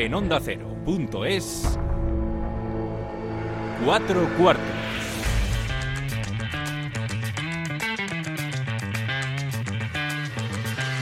[0.00, 0.38] En onda
[1.26, 1.76] es
[3.84, 4.64] Cuatro cuartos.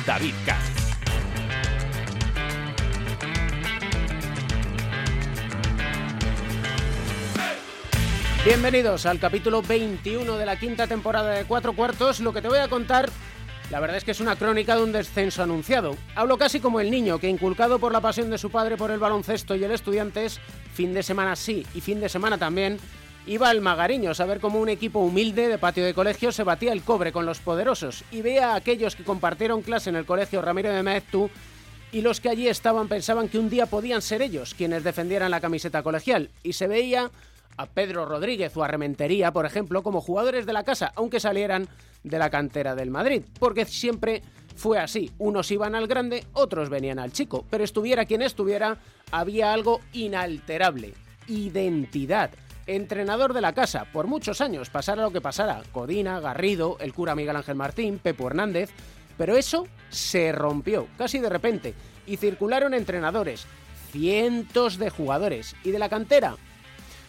[0.07, 0.77] David Katz.
[8.47, 12.21] Bienvenidos al capítulo 21 de la quinta temporada de Cuatro Cuartos.
[12.21, 13.11] Lo que te voy a contar,
[13.71, 15.97] la verdad es que es una crónica de un descenso anunciado.
[16.15, 19.01] Hablo casi como el niño que, inculcado por la pasión de su padre por el
[19.01, 20.41] baloncesto y el estudiantes,
[20.73, 22.79] fin de semana sí y fin de semana también,
[23.27, 26.73] iba al Magariño a ver cómo un equipo humilde de patio de colegio se batía
[26.73, 30.43] el cobre con los poderosos y veía a aquellos que compartieron clase en el colegio
[30.43, 31.29] Ramiro de Maeztu
[31.91, 35.41] y los que allí estaban pensaban que un día podían ser ellos quienes defendieran la
[35.41, 37.11] camiseta colegial y se veía
[37.57, 41.69] a Pedro Rodríguez o a Rementería, por ejemplo, como jugadores de la casa, aunque salieran
[42.03, 44.23] de la cantera del Madrid, porque siempre
[44.55, 45.11] fue así.
[45.19, 48.79] Unos iban al grande, otros venían al chico, pero estuviera quien estuviera,
[49.11, 50.95] había algo inalterable,
[51.29, 52.31] identidad.
[52.67, 57.15] Entrenador de la casa, por muchos años, pasara lo que pasara, Codina, Garrido, el cura
[57.15, 58.71] Miguel Ángel Martín, Pepo Hernández,
[59.17, 61.75] pero eso se rompió, casi de repente,
[62.07, 63.47] y circularon entrenadores,
[63.93, 66.37] cientos de jugadores, y de la cantera,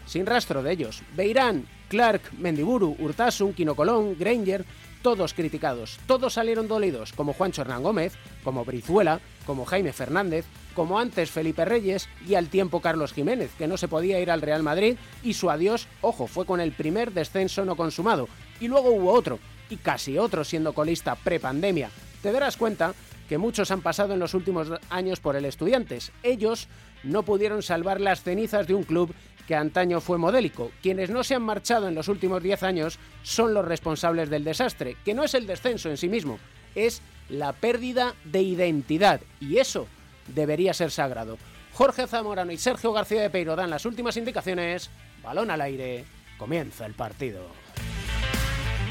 [0.08, 1.04] sin rastro de ellos.
[1.16, 4.66] Beirán, Clark, Mendiburu, Urtasun, Quino Colón, Granger,
[5.04, 8.14] todos criticados, todos salieron dolidos, como Juancho Hernán Gómez,
[8.44, 13.68] como Brizuela, como Jaime Fernández, como antes Felipe Reyes y al tiempo Carlos Jiménez, que
[13.68, 17.14] no se podía ir al Real Madrid y su adiós, ojo, fue con el primer
[17.14, 18.28] descenso no consumado.
[18.60, 21.90] Y luego hubo otro, y casi otro siendo colista prepandemia.
[22.22, 22.94] Te darás cuenta
[23.30, 26.12] que muchos han pasado en los últimos años por el Estudiantes.
[26.24, 26.68] Ellos
[27.04, 29.14] no pudieron salvar las cenizas de un club
[29.48, 30.72] que antaño fue modélico.
[30.84, 34.98] Quienes no se han marchado en los últimos 10 años son los responsables del desastre,
[35.04, 36.38] que no es el descenso en sí mismo,
[36.76, 39.22] es la pérdida de identidad.
[39.39, 39.88] Y eso
[40.28, 41.38] debería ser sagrado.
[41.73, 44.89] Jorge Zamorano y Sergio García de Peiro dan las últimas indicaciones.
[45.23, 46.06] Balón al aire.
[46.38, 47.48] Comienza el partido.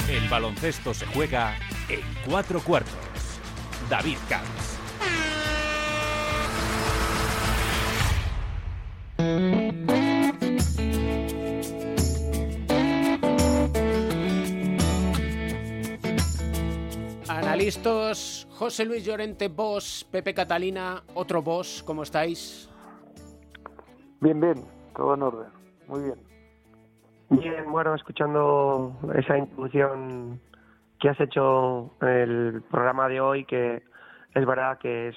[0.09, 1.57] El baloncesto se juega
[1.89, 2.95] en cuatro cuartos.
[3.91, 4.76] David Camps.
[17.87, 22.69] José Luis Llorente, vos, Pepe Catalina, otro vos, ¿cómo estáis?
[24.21, 24.65] Bien, bien,
[24.97, 25.47] todo en orden,
[25.87, 26.17] muy bien.
[27.31, 30.41] Bien, bueno, escuchando esa introducción
[30.99, 33.85] que has hecho en el programa de hoy, que
[34.35, 35.17] es verdad que es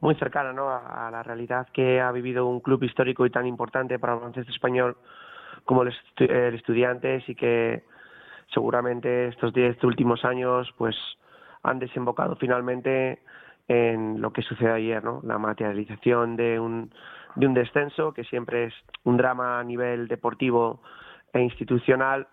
[0.00, 0.70] muy cercana ¿no?
[0.70, 4.50] a, la realidad que ha vivido un club histórico y tan importante para el baloncesto
[4.50, 4.96] español
[5.66, 7.84] como el, el Estudiantes y que
[8.54, 10.96] seguramente estos diez últimos años pues
[11.62, 13.20] han desembocado finalmente
[13.68, 15.20] en lo que sucedió ayer, ¿no?
[15.24, 16.92] La materialización de un,
[17.36, 18.74] de un descenso, que siempre es
[19.04, 20.82] un drama a nivel deportivo
[21.32, 22.26] e institucional,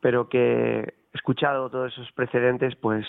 [0.00, 3.06] pero que, escuchado todos esos precedentes, pues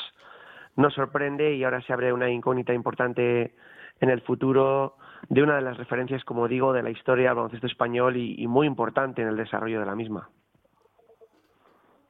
[0.75, 3.55] nos sorprende y ahora se abre una incógnita importante
[3.99, 4.97] en el futuro
[5.29, 8.67] de una de las referencias, como digo, de la historia del baloncesto español y muy
[8.67, 10.29] importante en el desarrollo de la misma.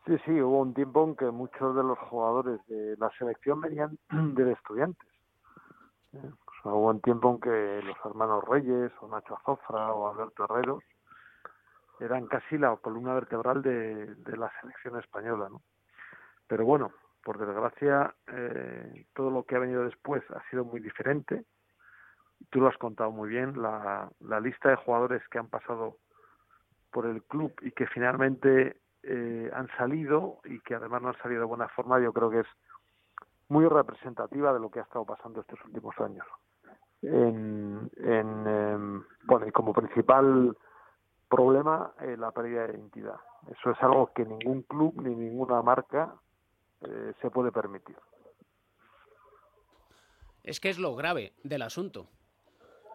[0.06, 3.98] Sí, sí, hubo un tiempo en que muchos de los jugadores de la selección venían
[4.36, 5.08] de estudiantes.
[6.14, 6.30] ¿eh?
[6.66, 10.84] hubo un tiempo en que los hermanos Reyes, o Nacho Azofra, o Alberto Herreros,
[12.02, 15.48] eran casi la columna vertebral de, la selección española.
[15.50, 15.62] ¿no?
[16.48, 16.92] Pero bueno,
[17.24, 21.46] por desgracia, eh, todo lo que ha venido después ha sido muy diferente.
[22.50, 25.96] Tú lo has contado muy bien, la, la lista de jugadores que han pasado
[26.92, 31.42] por el club y que finalmente eh, han salido y que además no han salido
[31.42, 32.48] de buena forma, yo creo que es
[33.50, 36.26] muy representativa de lo que ha estado pasando estos últimos años.
[37.02, 40.56] En, en em, bueno, y como principal
[41.30, 43.20] problema, eh, la pérdida de identidad.
[43.52, 46.16] Eso es algo que ningún club ni ninguna marca
[46.82, 47.98] eh, se puede permitir.
[50.44, 52.08] Es que es lo grave del asunto,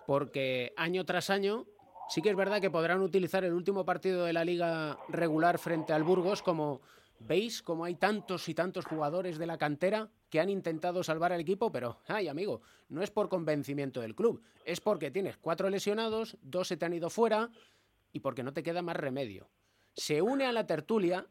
[0.06, 1.64] porque año tras año
[2.08, 5.92] Sí que es verdad que podrán utilizar el último partido de la liga regular frente
[5.92, 6.80] al Burgos como
[7.20, 11.40] veis como hay tantos y tantos jugadores de la cantera que han intentado salvar al
[11.40, 16.36] equipo, pero, ay amigo, no es por convencimiento del club, es porque tienes cuatro lesionados,
[16.42, 17.50] dos se te han ido fuera
[18.12, 19.48] y porque no te queda más remedio.
[19.94, 21.26] Se une a la tertulia,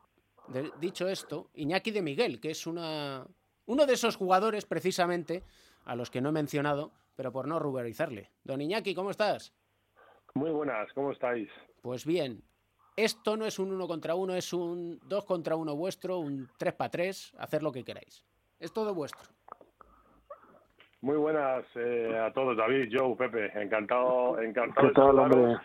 [0.80, 3.26] dicho esto, Iñaki de Miguel, que es una,
[3.66, 5.44] uno de esos jugadores precisamente
[5.86, 8.32] a los que no he mencionado, pero por no ruborizarle.
[8.44, 9.54] Don Iñaki, ¿cómo estás?
[10.38, 11.50] Muy buenas, ¿cómo estáis?
[11.82, 12.44] Pues bien,
[12.96, 16.76] esto no es un uno contra uno, es un dos contra uno vuestro, un tres
[16.76, 18.24] para tres, hacer lo que queráis.
[18.60, 19.28] Es todo vuestro.
[21.02, 23.52] Muy buenas eh, a todos, David, Joe, Pepe.
[23.60, 25.58] Encantado, encantado ¿Qué tal, hombre?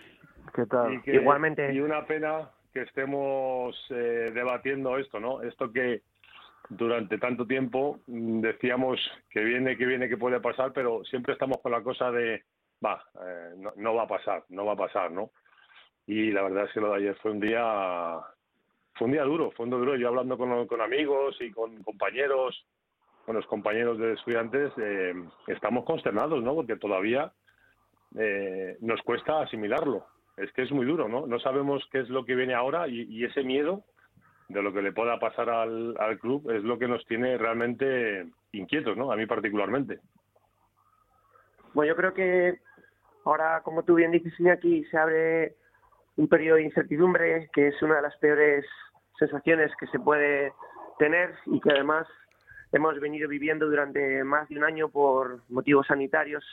[0.55, 1.03] ¿Qué tal?
[1.05, 1.71] Igualmente.
[1.75, 5.43] Y una pena que estemos eh, debatiendo esto, ¿no?
[5.43, 6.01] Esto que
[6.71, 8.99] durante tanto tiempo mm, decíamos
[9.29, 12.45] que viene, que viene, que puede pasar, pero siempre estamos con la cosa de,
[12.85, 15.31] va, eh, no, no, va a pasar, no va a pasar, ¿no?
[16.07, 18.19] Y la verdad es que lo de ayer fue un día,
[18.95, 19.97] fue un día duro, fue un día duro.
[19.97, 22.67] Yo hablando con, con amigos y con compañeros,
[23.25, 25.15] con los compañeros de estudiantes, eh,
[25.47, 26.55] estamos consternados, ¿no?
[26.55, 27.33] Porque todavía
[28.19, 30.07] eh, nos cuesta asimilarlo.
[30.37, 31.27] Es que es muy duro, ¿no?
[31.27, 33.85] No sabemos qué es lo que viene ahora y, ese miedo
[34.49, 38.27] de lo que le pueda pasar al, al, club es lo que nos tiene realmente
[38.53, 39.13] inquietos, ¿no?
[39.13, 40.01] A mí particularmente.
[41.75, 42.61] Bueno, yo creo que
[43.25, 45.57] ahora, como tú bien dices, aquí se abre
[46.17, 48.67] un periodo de incertidumbre que es una de las peores
[49.19, 50.53] sensaciones que se puede
[50.99, 52.07] tener y que además
[52.73, 56.45] hemos venido viviendo durante más de un año por motivos sanitarios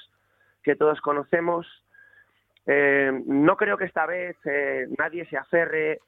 [0.63, 1.65] que todos conocemos.
[2.65, 5.99] Eh, no creo que esta vez eh, nadie se aferre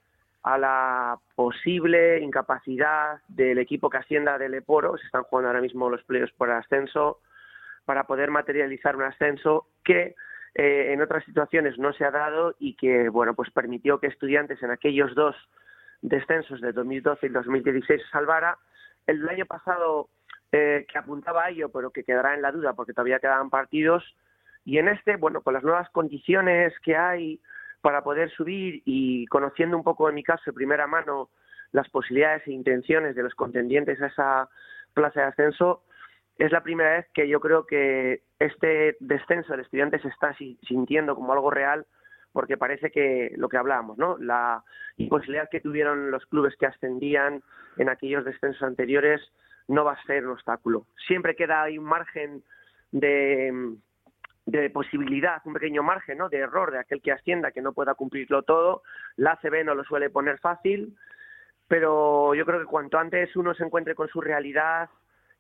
[0.44, 5.90] a la posible incapacidad del equipo que ascienda del Eporo, se están jugando ahora mismo
[5.90, 7.20] los playoffs por ascenso,
[7.86, 10.16] para poder materializar un ascenso que
[10.56, 14.62] eh, en otras situaciones no se ha dado y que bueno pues permitió que estudiantes
[14.64, 15.36] en aquellos dos
[16.02, 18.58] descensos de 2012 y 2016 se salvara.
[19.08, 20.10] El año pasado
[20.52, 24.04] eh, que apuntaba a ello, pero que quedará en la duda porque todavía quedaban partidos.
[24.66, 27.40] Y en este, bueno, con las nuevas condiciones que hay
[27.82, 31.30] para poder subir y conociendo un poco, en mi caso, de primera mano,
[31.72, 34.50] las posibilidades e intenciones de los contendientes a esa
[34.94, 35.84] plaza de ascenso,
[36.38, 40.36] es la primera vez que yo creo que este descenso de estudiantes se está
[40.68, 41.86] sintiendo como algo real
[42.32, 44.18] porque parece que lo que hablábamos, ¿no?
[44.18, 44.64] La
[44.98, 47.44] imposibilidad que tuvieron los clubes que ascendían
[47.78, 49.22] en aquellos descensos anteriores
[49.68, 50.86] no va a ser un obstáculo.
[51.08, 52.44] Siempre queda ahí un margen
[52.92, 53.76] de,
[54.46, 56.30] de posibilidad, un pequeño margen ¿no?
[56.30, 58.84] de error de aquel que ascienda que no pueda cumplirlo todo.
[59.18, 60.96] La ACB no lo suele poner fácil,
[61.68, 64.90] pero yo creo que cuanto antes uno se encuentre con su realidad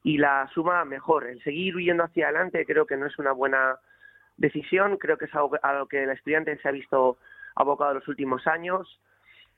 [0.03, 1.27] y la suma, mejor.
[1.27, 3.77] El seguir huyendo hacia adelante creo que no es una buena
[4.37, 7.17] decisión, creo que es algo a lo que el estudiante se ha visto
[7.55, 8.99] abocado en los últimos años.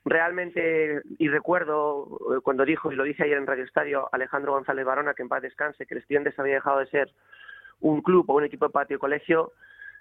[0.05, 4.85] Realmente, y recuerdo eh, cuando dijo, y lo dice ayer en Radio Estadio, Alejandro González
[4.85, 7.09] Barona, que en paz descanse, que el estudiante se había dejado de ser
[7.79, 9.53] un club o un equipo de patio colegio,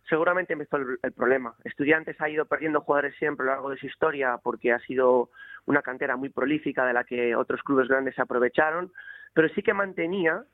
[0.08, 1.54] seguramente empezó el, el, problema.
[1.62, 5.30] Estudiantes ha ido perdiendo jugadores siempre a lo largo de su historia porque ha sido
[5.66, 8.90] una cantera muy prolífica de la que otros clubes grandes se aprovecharon,
[9.34, 10.44] pero sí que mantenía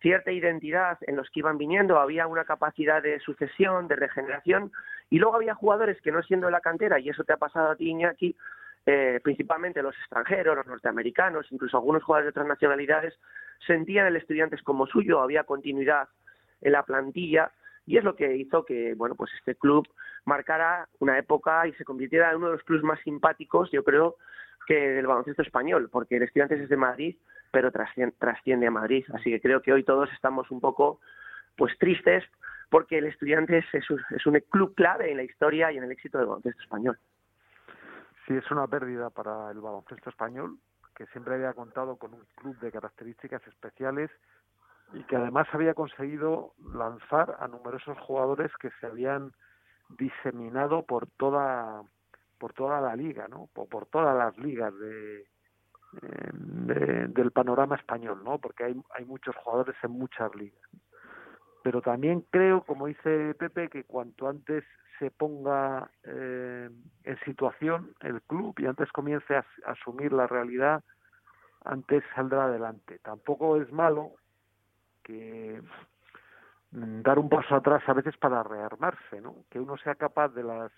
[0.00, 4.72] cierta identidad en los que iban viniendo, había una capacidad de sucesión, de regeneración,
[5.10, 7.70] y luego había jugadores que no siendo de la cantera, y eso te ha pasado
[7.70, 8.36] a ti, Iñaki,
[8.84, 13.14] eh, principalmente los extranjeros, los norteamericanos, incluso algunos jugadores de otras nacionalidades,
[13.64, 16.08] sentían el estudiantes como suyo, había continuidad
[16.60, 17.52] en la plantilla,
[17.86, 19.86] y es lo que hizo que, bueno, pues este club
[20.24, 24.16] marcara una época y se convirtiera en uno de los clubes más simpáticos, yo creo,
[24.66, 27.16] que del baloncesto español, porque el Estudiantes es de Madrid,
[27.52, 29.04] pero trasciende a Madrid.
[29.14, 31.00] Así que creo que hoy todos estamos un poco
[31.56, 32.24] pues tristes
[32.70, 35.92] porque el Estudiantes es un, es un club clave en la historia y en el
[35.92, 36.98] éxito del baloncesto español.
[38.26, 40.56] Sí, es una pérdida para el baloncesto español,
[40.96, 44.10] que siempre había contado con un club de características especiales
[44.94, 49.32] y que además había conseguido lanzar a numerosos jugadores que se habían
[49.90, 51.82] diseminado por toda
[52.38, 53.48] por toda la liga, ¿no?
[53.52, 55.26] Por, por todas las ligas de,
[56.00, 58.38] de, del panorama español, ¿no?
[58.38, 60.62] Porque hay, hay muchos jugadores en muchas ligas.
[61.62, 64.64] Pero también creo, como dice Pepe, que cuanto antes
[64.98, 66.70] se ponga eh,
[67.04, 70.82] en situación el club y antes comience a, asumir la realidad,
[71.64, 72.98] antes saldrá adelante.
[73.00, 74.12] Tampoco es malo
[75.04, 75.62] que
[76.72, 79.44] mm, dar un paso atrás a veces para rearmarse, ¿no?
[79.50, 80.72] Que uno sea capaz de las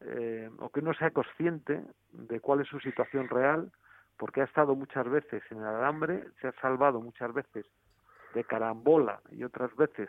[0.00, 1.82] eh, o que uno sea consciente
[2.12, 3.70] de cuál es su situación real,
[4.16, 7.66] porque ha estado muchas veces en el alambre, se ha salvado muchas veces
[8.34, 10.08] de carambola y otras veces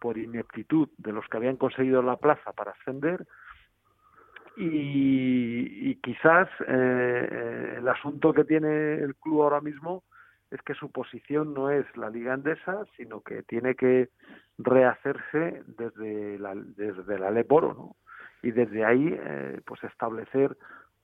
[0.00, 3.26] por ineptitud de los que habían conseguido la plaza para ascender
[4.56, 10.04] y, y quizás eh, el asunto que tiene el club ahora mismo
[10.50, 14.08] es que su posición no es la liga andesa, sino que tiene que
[14.56, 17.96] rehacerse desde la, desde la Leporo, ¿no?
[18.42, 20.56] y desde ahí eh, pues establecer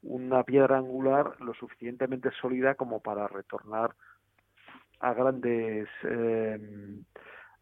[0.04, 3.94] una piedra angular lo suficientemente sólida como para retornar
[5.00, 6.58] a grandes eh,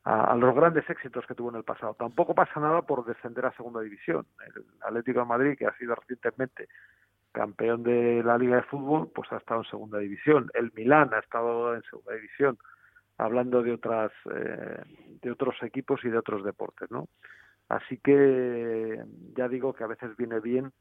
[0.05, 1.95] a, los grandes éxitos que tuvo en el pasado.
[1.95, 4.27] Tampoco pasa nada por descender a segunda división.
[4.47, 6.69] El Atlético de Madrid, que ha sido recientemente
[7.31, 10.51] campeón de la Liga de Fútbol, pues ha estado en segunda división.
[10.55, 12.59] El Milán ha estado en segunda división.
[13.19, 14.83] hablando de otras eh,
[15.23, 17.09] de otros equipos y de otros deportes, ¿no?
[17.69, 19.03] Así que
[19.37, 20.73] ya digo que a veces viene bien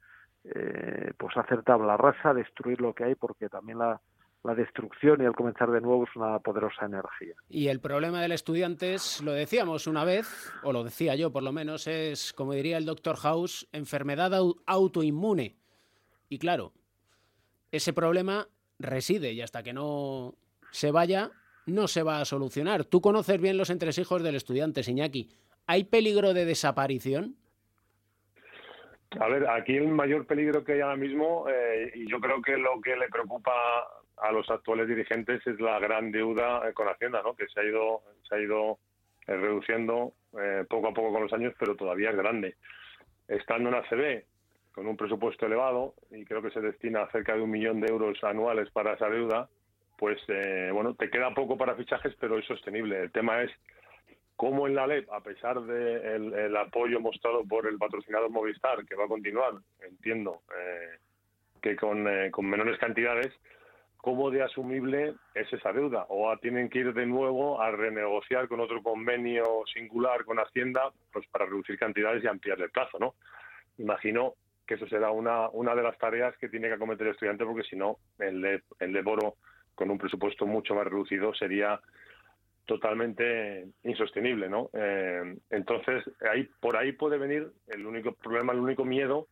[0.44, 4.02] eh, pues hacer tabla rasa, destruir lo que hay, porque también la,
[4.44, 7.36] la destrucción y el comenzar de nuevo es una poderosa energía.
[7.50, 11.44] Y el problema del estudiante es, lo decíamos una vez, o lo decía yo por
[11.44, 14.32] lo menos, es, como diría el doctor House, enfermedad
[14.66, 15.58] autoinmune.
[16.30, 16.74] Y claro,
[17.72, 18.48] ese problema
[18.80, 20.36] reside y hasta que no
[20.72, 21.32] se vaya,
[21.66, 22.86] no se va a solucionar.
[22.86, 25.30] Tú conoces bien los entresijos del estudiante, Iñaki.
[25.68, 27.36] ¿Hay peligro de desaparición?
[29.20, 32.56] A ver, aquí el mayor peligro que hay ahora mismo, eh, y yo creo que
[32.58, 33.52] lo que le preocupa
[34.18, 37.36] a los actuales dirigentes es la gran deuda eh, con Hacienda, ¿no?
[37.36, 38.80] Que se ha ido, se ha ido
[39.28, 40.14] eh, reduciendo
[40.70, 42.56] poco a poco con los años, pero todavía es grande.
[43.28, 44.24] Estando en ACB,
[44.72, 48.24] con un presupuesto elevado, y creo que se destina cerca de un millón de euros
[48.24, 49.50] anuales para esa deuda,
[49.98, 50.22] pues
[50.72, 53.02] bueno, te queda poco para fichajes, pero es sostenible.
[53.02, 53.52] El tema es
[54.42, 58.96] cómo en la LEP, a pesar del el apoyo mostrado por el patrocinador Movistar, que
[58.96, 59.54] va a continuar,
[59.88, 60.98] entiendo, eh,
[61.62, 63.32] que con, eh, con, menores cantidades,
[63.98, 66.08] cómo de asumible es esa deuda.
[66.10, 71.28] O tienen que ir de nuevo a renegociar con otro convenio singular con Hacienda pues
[71.28, 73.14] para reducir cantidades y ampliar el plazo, ¿no?
[73.78, 74.34] Imagino
[74.66, 77.70] que eso será una, una de las tareas que tiene que acometer el estudiante, porque
[77.70, 79.36] si no, el, el Leboro,
[79.76, 81.80] con un presupuesto mucho más reducido, sería
[82.66, 84.70] totalmente insostenible, ¿no?
[84.74, 89.28] Eh, entonces, ahí por ahí puede venir el único problema, el único miedo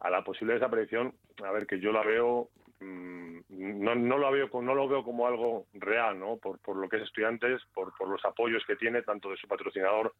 [0.00, 1.14] a la posible desaparición.
[1.44, 5.66] A ver, que yo la veo, mm, no, no veo, no lo veo como algo
[5.74, 6.36] real, ¿no?
[6.36, 9.46] Por, por lo que es estudiantes, por, por los apoyos que tiene tanto de su
[9.46, 10.12] patrocinador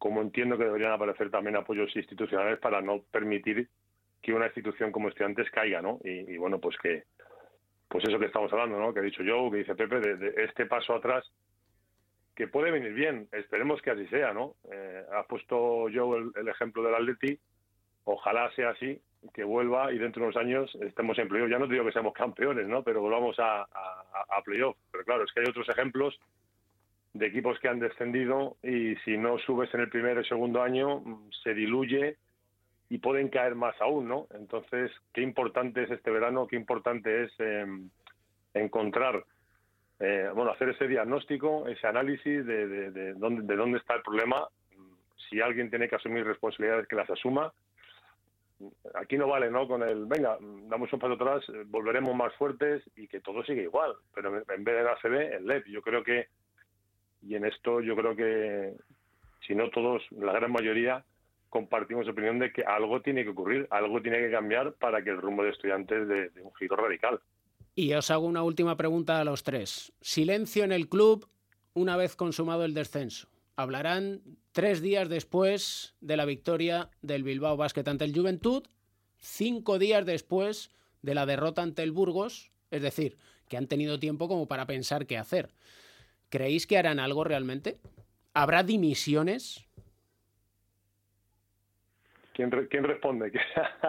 [0.00, 3.68] como entiendo que deberían aparecer también apoyos institucionales para no permitir
[4.22, 5.98] que una institución como estudiantes caiga, ¿no?
[6.02, 7.04] Y, bueno, pues que,
[7.86, 8.94] pues eso que estamos hablando, ¿no?
[8.94, 11.30] Que ha dicho Joe, que dice Pepe, de este paso atrás
[12.40, 13.28] que puede venir bien.
[13.32, 14.54] Esperemos que así sea, ¿no?
[14.72, 17.38] Eh, ha puesto yo el, ejemplo del Atleti.
[18.04, 18.98] Ojalá sea así,
[19.34, 21.50] que vuelva y dentro de unos años estemos en playoff.
[21.50, 22.82] Ya no digo que seamos campeones, ¿no?
[22.82, 24.74] Pero volvamos a, a, playoff.
[24.90, 26.18] Pero claro, es que hay otros ejemplos
[27.12, 31.02] de equipos que han descendido y si no subes en el primer o segundo año
[31.44, 32.16] se diluye
[32.88, 34.28] y pueden caer más aún, ¿no?
[34.30, 37.90] Entonces, qué importante es este verano, qué importante es em,
[38.54, 39.26] encontrar
[40.00, 44.48] eh, bueno, hacer ese diagnóstico, ese análisis de, de, dónde, de dónde está el problema.
[45.28, 47.52] Si alguien tiene que asumir responsabilidades, que las asuma.
[48.94, 49.68] Aquí no vale, ¿no?
[49.68, 53.94] Con el, venga, damos un paso atrás, volveremos más fuertes y que todo sigue igual.
[54.14, 55.66] Pero en vez de la ACB, el LEP.
[55.66, 56.28] Yo creo que,
[57.22, 58.72] y en esto yo creo que,
[59.46, 61.04] si no todos, la gran mayoría,
[61.50, 65.20] compartimos opinión de que algo tiene que ocurrir, algo tiene que cambiar para que el
[65.20, 67.20] rumbo de estudiantes de, de un giro radical.
[67.80, 69.90] Y os hago una última pregunta a los tres.
[70.02, 71.30] Silencio en el club
[71.72, 73.30] una vez consumado el descenso.
[73.56, 74.20] Hablarán
[74.52, 78.64] tres días después de la victoria del Bilbao Basket ante el Juventud,
[79.16, 80.70] cinco días después
[81.00, 83.16] de la derrota ante el Burgos, es decir,
[83.48, 85.48] que han tenido tiempo como para pensar qué hacer.
[86.28, 87.78] ¿Creéis que harán algo realmente?
[88.34, 89.66] ¿Habrá dimisiones?
[92.34, 93.32] ¿Quién, responde?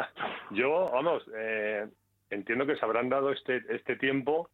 [0.51, 1.87] Yo, vamos, eh,
[2.31, 4.49] entiendo que se habrán dado este, este tiempo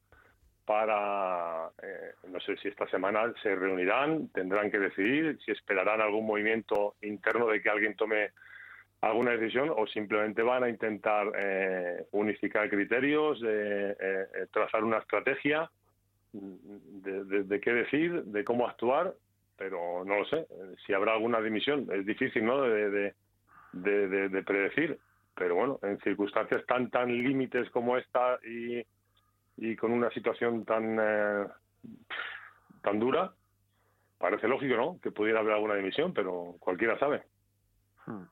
[0.65, 6.25] para, eh, no sé si esta semana se reunirán, tendrán que decidir si esperarán algún
[6.25, 8.31] movimiento interno de que alguien tome
[8.99, 15.69] alguna decisión o simplemente van a intentar eh, unificar criterios, eh, trazar una estrategia
[16.33, 19.13] de, qué decir, de cómo actuar,
[19.55, 20.47] pero no lo sé.
[20.85, 22.61] Si habrá alguna dimisión, es difícil ¿no?
[22.61, 23.13] de,
[23.71, 24.99] de predecir
[25.37, 28.83] pero bueno, en circunstancias tan tan límites como esta y,
[29.57, 31.47] y con una situación tan eh,
[32.81, 33.31] tan dura,
[34.17, 34.99] parece lógico, ¿no?
[35.01, 37.23] Que pudiera haber alguna dimisión, pero cualquiera sabe.
[38.05, 38.23] Hmm.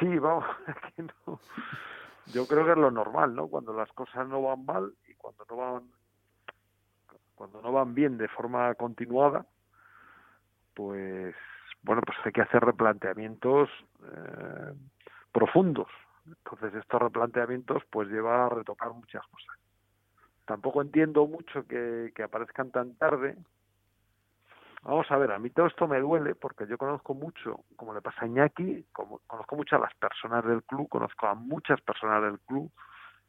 [0.00, 0.44] Sí, vamos,
[2.32, 3.48] yo creo que es lo normal, ¿no?
[3.48, 5.90] Cuando las cosas no van mal y cuando no van
[7.34, 9.44] cuando no van bien de forma continuada,
[10.72, 11.34] pues
[11.86, 13.70] bueno, pues hay que hacer replanteamientos
[14.02, 14.72] eh,
[15.32, 15.86] profundos.
[16.26, 19.56] Entonces estos replanteamientos pues lleva a retocar muchas cosas.
[20.46, 23.36] Tampoco entiendo mucho que, aparezcan tan tarde.
[24.82, 28.02] Vamos a ver, a mí todo esto me duele porque yo conozco mucho, como le
[28.02, 32.22] pasa a Iñaki, como, conozco mucho a las personas del club, conozco a muchas personas
[32.22, 32.70] del club,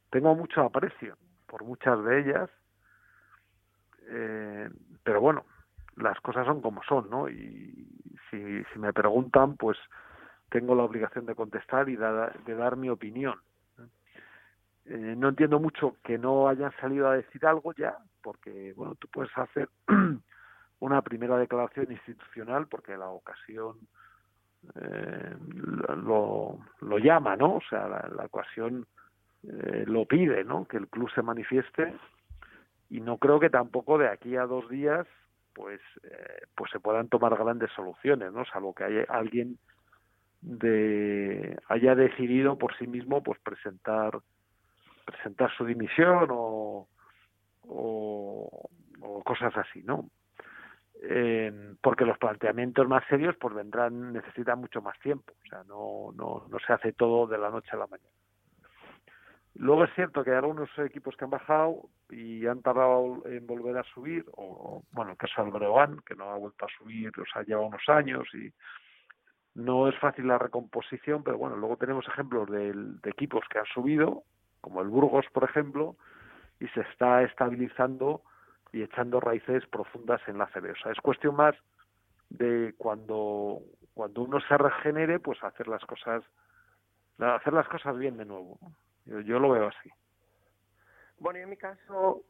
[0.10, 2.50] tengo mucho aprecio por muchas de ellas,
[4.10, 4.70] eh,
[5.04, 5.46] pero bueno,
[5.98, 7.30] las cosas son como son, ¿no?
[7.30, 7.88] Y
[8.30, 9.78] si, si me preguntan, pues
[10.50, 13.40] tengo la obligación de contestar y de dar mi opinión.
[14.86, 19.08] Eh, no entiendo mucho que no hayan salido a decir algo ya, porque bueno, tú
[19.10, 19.70] puedes hacer
[20.80, 23.76] una primera declaración institucional porque la ocasión
[24.76, 25.36] eh,
[25.98, 26.60] lo,
[27.00, 27.56] llama, ¿no?
[27.56, 28.88] O sea, la, la ocasión
[29.44, 30.66] eh, lo pide, ¿no?
[30.66, 31.94] Que el club se manifieste
[32.90, 35.06] y no creo que tampoco de aquí a dos días
[35.58, 38.46] pues eh, pues se puedan tomar grandes soluciones, ¿no?
[38.46, 39.58] Salvo que haya alguien
[40.42, 44.20] de haya decidido por sí mismo pues presentar
[45.04, 46.88] presentar su dimisión o,
[47.64, 48.70] o,
[49.26, 50.10] cosas así, ¿no?
[51.02, 56.12] Eh, porque los planteamientos más serios pues vendrán necesitan mucho más tiempo o sea no
[56.16, 58.17] no no se hace todo de la noche a la mañana
[59.58, 63.78] luego es cierto que hay algunos equipos que han bajado y han tardado en volver
[63.78, 67.44] a subir o bueno el caso del que no ha vuelto a subir o sea
[67.44, 68.52] lleva unos años y
[69.56, 73.66] no es fácil la recomposición pero bueno luego tenemos ejemplos de, de equipos que han
[73.66, 74.24] subido
[74.62, 75.96] como el Burgos por ejemplo
[76.60, 78.22] y se está estabilizando
[78.72, 80.72] y echando raíces profundas en la CB.
[80.72, 81.56] O sea, es cuestión más
[82.30, 83.62] de cuando
[83.94, 86.24] cuando uno se regenere, pues hacer las cosas
[87.20, 88.60] hacer las cosas bien de nuevo.
[89.08, 89.90] Yo, lo veo así.
[91.20, 92.24] Bueno, en mi caso,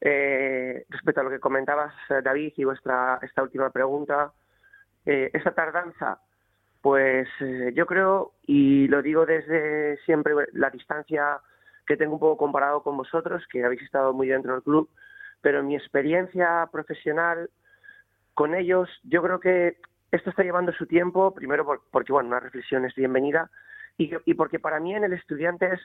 [0.00, 4.32] eh, respecto a lo que comentabas, eh, David, y vuestra esta última pregunta,
[5.06, 6.20] eh, esa tardanza,
[6.80, 11.40] pues eh, yo creo, y lo digo desde siempre la distancia
[11.86, 14.90] que tengo un poco comparado con vosotros, que habéis estado muy dentro del club,
[15.40, 17.48] pero en mi experiencia profesional
[18.34, 19.78] con ellos, yo creo que
[20.10, 23.50] esto está llevando su tiempo, primero porque, bueno, una reflexión es bienvenida,
[23.96, 25.80] y, y porque para mí en el Estudiantes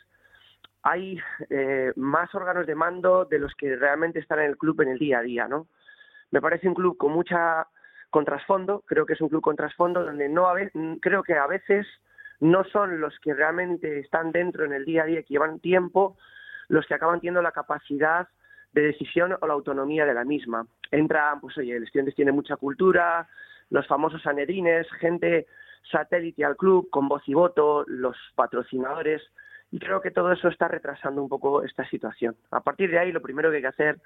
[0.84, 4.90] hay eh, más órganos de mando de los que realmente están en el club en
[4.90, 5.68] el día a día, ¿no?
[6.32, 7.68] Me parece un club con mucha
[8.10, 11.36] con trasfondo, creo que es un club con trasfondo donde no a ve, creo que
[11.36, 11.86] a veces
[12.40, 16.18] no son los que realmente están dentro en el día a día, que llevan tiempo,
[16.70, 18.28] los que acaban teniendo la capacidad
[18.72, 20.66] de decisión o la autonomía de la misma.
[20.92, 23.28] Entra, pues oye, el Estudiantes tiene mucha cultura,
[23.70, 25.48] los famosos anedrines, gente
[25.92, 29.22] satélite al club con voz y voto, los patrocinadores,
[29.72, 32.36] y creo que todo eso está retrasando un poco esta situación.
[32.52, 34.00] A partir de ahí, lo primero que hay que hacer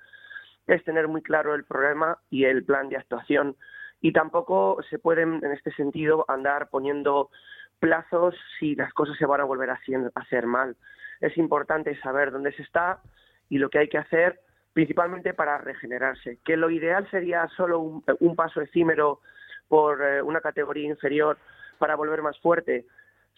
[0.67, 3.55] es tener muy claro el problema y el plan de actuación,
[4.01, 7.29] y tampoco se pueden, en este sentido, andar poniendo
[7.79, 9.79] plazos si las cosas se van a volver a
[10.15, 10.75] hacer mal.
[11.21, 12.99] Es importante saber dónde se está
[13.47, 14.41] y lo que hay que hacer
[14.73, 16.39] principalmente para regenerarse.
[16.43, 19.21] Que lo ideal sería solo un, paso efímero
[19.69, 21.37] por eh, una categoría inferior
[21.77, 22.85] para volver más fuerte.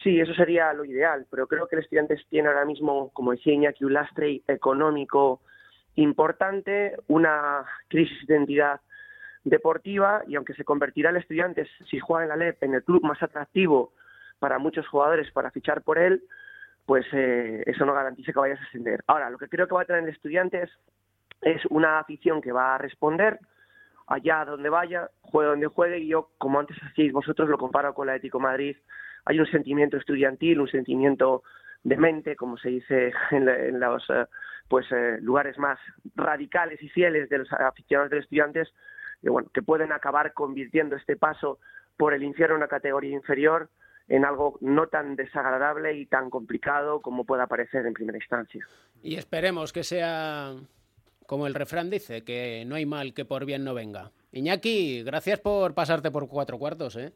[0.04, 3.54] Sí, eso sería lo ideal, pero creo que el Estudiantes tiene ahora mismo, como decía
[3.54, 5.42] Iñaki, un lastre económico
[5.96, 8.82] importante, una crisis de identidad
[9.44, 13.04] deportiva y aunque se convertirá el Estudiantes, si juega en la LEP, en el club
[13.04, 13.94] más atractivo
[14.40, 16.24] para muchos jugadores para fichar por él,
[16.86, 19.04] pues eh, eso no garantiza que vayas a ascender.
[19.08, 20.70] Ahora, lo que creo que va a tener el Estudiantes
[21.42, 23.40] es una afición que va a responder
[24.08, 28.08] allá donde vaya, juegue donde juegue, y yo, como antes hacíais vosotros, lo comparo con
[28.08, 28.76] la Ético Madrid.
[29.26, 31.44] Hay un sentimiento estudiantil, un sentimiento
[31.84, 34.26] de mente, como se dice en, los eh,
[34.68, 35.80] pues eh, lugares más
[36.16, 38.70] radicales y fieles de los aficionados de los estudiantes,
[39.22, 41.60] que, bueno, que pueden acabar convirtiendo este paso
[41.98, 43.70] por el infierno a una categoría inferior
[44.08, 48.66] en algo no tan desagradable y tan complicado como pueda parecer en primera instancia.
[49.02, 50.54] Y esperemos que sea
[51.26, 54.12] como el refrán dice, que no hay mal que por bien no venga.
[54.32, 57.14] Iñaki, gracias por pasarte por cuatro cuartos, ¿eh?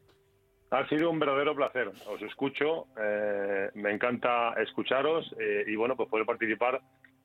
[0.71, 1.87] Ha sido un verdadero placer.
[2.07, 6.79] Os escucho, eh, me encanta escucharos eh, y bueno, pues poder participar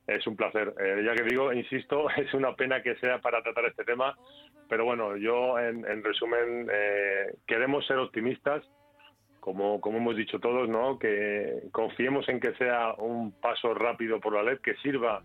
[0.07, 0.74] es un placer.
[0.78, 4.16] Eh, ya que digo, insisto, es una pena que sea para tratar este tema,
[4.68, 8.64] pero bueno, yo en, en resumen eh, queremos ser optimistas,
[9.40, 10.98] como, como hemos dicho todos, ¿no?
[10.98, 15.22] Que confiemos en que sea un paso rápido por la LED, que sirva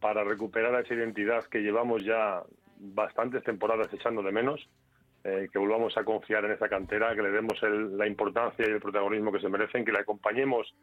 [0.00, 2.42] para recuperar esa identidad que llevamos ya
[2.76, 4.68] bastantes temporadas echando de menos,
[5.24, 8.70] eh, que volvamos a confiar en esa cantera, que le demos el, la importancia y
[8.70, 10.74] el protagonismo que se merecen, que le acompañemos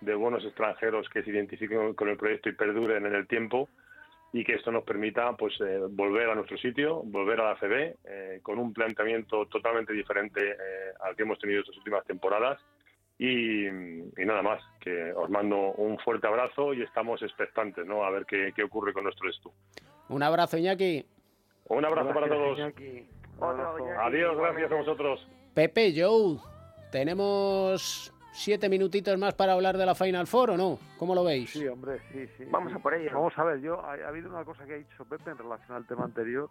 [0.00, 3.68] de buenos extranjeros que se identifiquen con el proyecto y perduren en el tiempo
[4.32, 7.96] y que esto nos permita pues eh, volver a nuestro sitio, volver a la CB
[8.04, 12.60] eh, con un planteamiento totalmente diferente eh, al que hemos tenido estas últimas temporadas
[13.18, 18.04] y, y, nada más, que os mando un fuerte abrazo y estamos expectantes ¿no?
[18.04, 19.52] a ver qué, qué ocurre con nuestro estu.
[20.08, 21.04] Un abrazo Iñaki.
[21.68, 22.58] Un abrazo Gracias, para todos.
[22.58, 23.19] Iñaki.
[23.40, 24.00] Otro.
[24.00, 25.28] Adiós, gracias a vosotros.
[25.54, 26.38] Pepe, Joe,
[26.92, 30.78] ¿tenemos siete minutitos más para hablar de la Final Four o no?
[30.98, 31.50] ¿Cómo lo veis?
[31.50, 32.44] Sí, hombre, sí, sí.
[32.50, 32.78] Vamos sí.
[32.78, 33.10] a por ello.
[33.12, 35.76] Vamos a ver, yo ha, ha habido una cosa que ha dicho Pepe en relación
[35.76, 36.48] al tema anterior,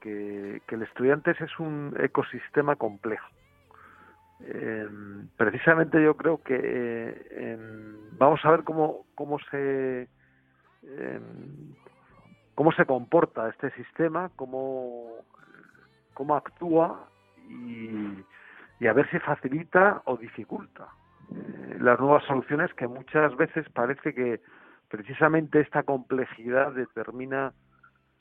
[0.00, 3.26] que, que el Estudiantes es un ecosistema complejo.
[4.40, 4.86] eh,
[5.36, 7.56] precisamente yo creo que eh,
[8.18, 10.08] vamos a ver cómo, cómo se
[10.86, 11.20] eh,
[12.54, 15.24] cómo se comporta este sistema, cómo,
[16.14, 17.08] cómo actúa
[17.48, 18.24] y,
[18.80, 20.88] y a ver si facilita o dificulta
[21.80, 24.40] las nuevas soluciones que muchas veces parece que
[24.88, 27.52] precisamente esta complejidad determina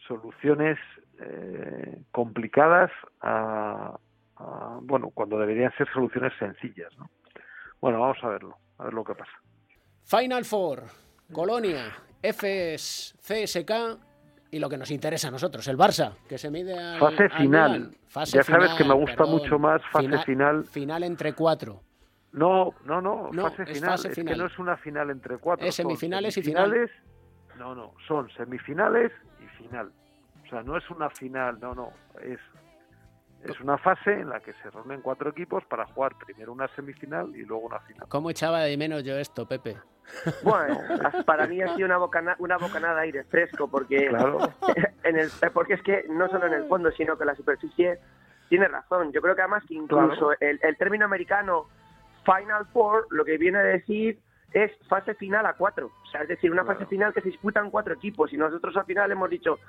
[0.08, 0.78] soluciones
[1.20, 3.98] eh, complicadas a,
[4.82, 7.10] bueno cuando deberían ser soluciones sencillas ¿no?
[7.80, 9.32] bueno vamos a verlo a ver lo que pasa
[10.04, 10.84] Final Four
[11.32, 14.13] Colonia FS CSK
[14.54, 17.92] y lo que nos interesa a nosotros el Barça que se mide al, fase final
[18.26, 21.82] ya sabes que me gusta mucho más fase final final entre cuatro
[22.34, 23.94] no, no, no, fase, final.
[23.94, 25.68] es que no es una final entre cuatro.
[25.68, 26.90] Es semifinales, y finales.
[27.60, 29.92] No, no, son semifinales y final.
[30.44, 32.40] O sea, no es una final, no, no, es
[33.44, 37.36] es una fase en la que se reúnen cuatro equipos para jugar primero una semifinal
[37.36, 38.08] y luego una final.
[38.08, 39.78] ¿Cómo echaba de menos yo esto, Pepe?
[40.44, 40.78] Bueno,
[41.26, 44.08] para mí ha sido una, bocana, una bocanada de aire fresco, porque,
[45.04, 48.00] en el, porque es que no solo en el fondo, sino que la superficie
[48.50, 49.12] tiene razón.
[49.12, 51.68] Yo creo que además que incluso el, el término americano
[52.24, 54.20] Final Four lo que viene a decir
[54.54, 55.92] es fase final a cuatro.
[56.04, 58.32] O sea, es decir, una fase final que se disputan cuatro equipos.
[58.32, 59.60] Y nosotros al final hemos dicho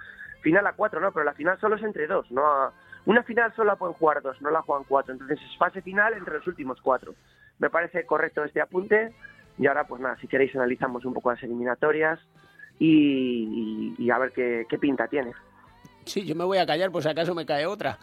[0.42, 1.10] final a cuatro, ¿no?
[1.12, 2.72] Pero la final solo es entre dos, ¿no?
[3.06, 5.12] Una final solo la pueden jugar dos, no la juegan cuatro.
[5.12, 7.14] Entonces es fase final entre los últimos cuatro.
[7.58, 9.14] Me parece correcto este apunte.
[9.58, 12.18] Y ahora, pues nada, si queréis analizamos un poco las eliminatorias
[12.78, 15.32] y, a ver qué, pinta tiene.
[16.04, 17.98] Sí, yo me voy a callar, pues acaso me cae otra.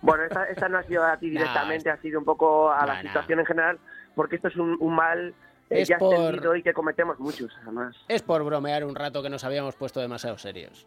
[0.00, 3.40] Bueno, esta, no ha sido a ti directamente, ha sido un poco a la situación
[3.40, 3.78] en general,
[4.14, 5.34] porque esto es un, mal
[5.68, 6.56] eh, ya por...
[6.56, 7.96] y que cometemos muchos, además.
[8.08, 10.86] Es por bromear un rato que nos habíamos puesto demasiado serios.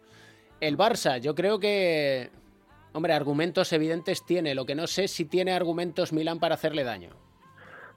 [0.60, 2.30] El Barça, yo creo que,
[2.94, 4.56] hombre, argumentos evidentes tiene.
[4.56, 7.10] Lo que no sé si tiene argumentos Milán para hacerle daño.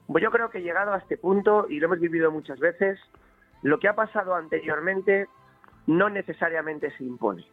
[0.07, 2.99] Pues yo creo que llegado a este punto, y lo hemos vivido muchas veces,
[3.61, 5.27] lo que ha pasado anteriormente
[5.85, 7.45] no necesariamente se impone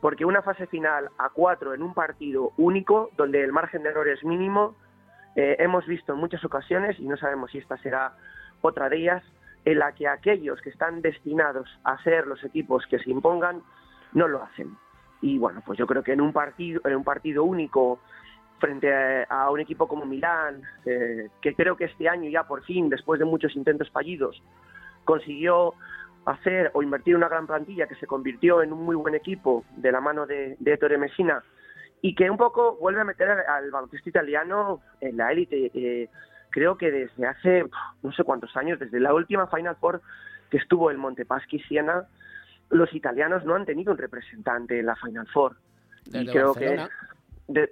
[0.00, 4.08] porque una fase final a cuatro en un partido único, donde el margen de error
[4.08, 4.76] es mínimo,
[5.38, 8.12] eh, hemos visto en muchas ocasiones, y no sabemos si esta será
[8.60, 9.22] otra de ellas,
[9.64, 13.62] en la que aquellos que están destinados a ser los equipos que se impongan,
[14.14, 14.76] no lo hacen.
[15.20, 18.00] Y bueno, pues yo creo que en un partido, en un partido único,
[18.58, 18.92] frente
[19.28, 23.20] a, un equipo como Milán, eh, que creo que este año ya por fin, después
[23.20, 24.42] de muchos intentos fallidos,
[25.04, 25.74] consiguió
[26.24, 29.92] hacer o invertir una gran plantilla que se convirtió en un muy buen equipo de
[29.92, 31.44] la mano de, de Ettore Messina
[32.00, 35.70] y que un poco vuelve a meter al, baloncesto italiano en la élite.
[35.74, 36.08] Eh,
[36.50, 37.64] creo que desde hace
[38.02, 40.00] no sé cuántos años, desde la última Final Four
[40.50, 42.06] que estuvo el Montepaschi Siena,
[42.70, 45.56] los italianos no han tenido un representante en la Final Four.
[46.06, 46.86] y creo que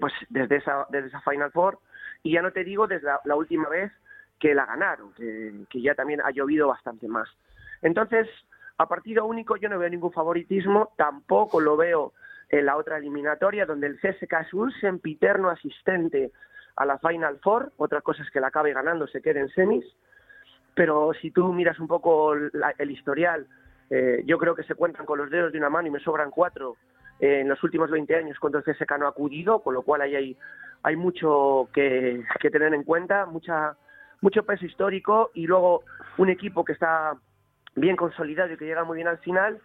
[0.01, 1.79] pues desde esa, desde esa Final Four,
[2.23, 3.93] y ya no te digo desde la, última vez
[4.39, 7.29] que la ganaron, que, que ya también ha llovido bastante más.
[7.83, 8.27] Entonces,
[8.79, 12.13] a partido único yo no veo ningún favoritismo, tampoco lo veo
[12.49, 16.31] en la otra eliminatoria, donde el CSK es un sempiterno asistente
[16.77, 19.85] a la Final Four, otra cosa es que la acabe ganando, se quede en semis,
[20.75, 23.47] pero si tú miras un poco el historial,
[23.89, 26.31] eh, yo creo que se cuentan con los dedos de una mano y me sobran
[26.31, 26.77] cuatro
[27.19, 30.03] eh, en los últimos 20 años cuando el CSK no ha acudido, con lo cual
[30.03, 30.37] ahí hay,
[30.83, 33.77] hay mucho que, que tener en cuenta, mucha,
[34.21, 35.83] mucho peso histórico y luego
[36.19, 37.17] un equipo que está
[37.75, 39.59] bien consolidado y que llega muy bien al final.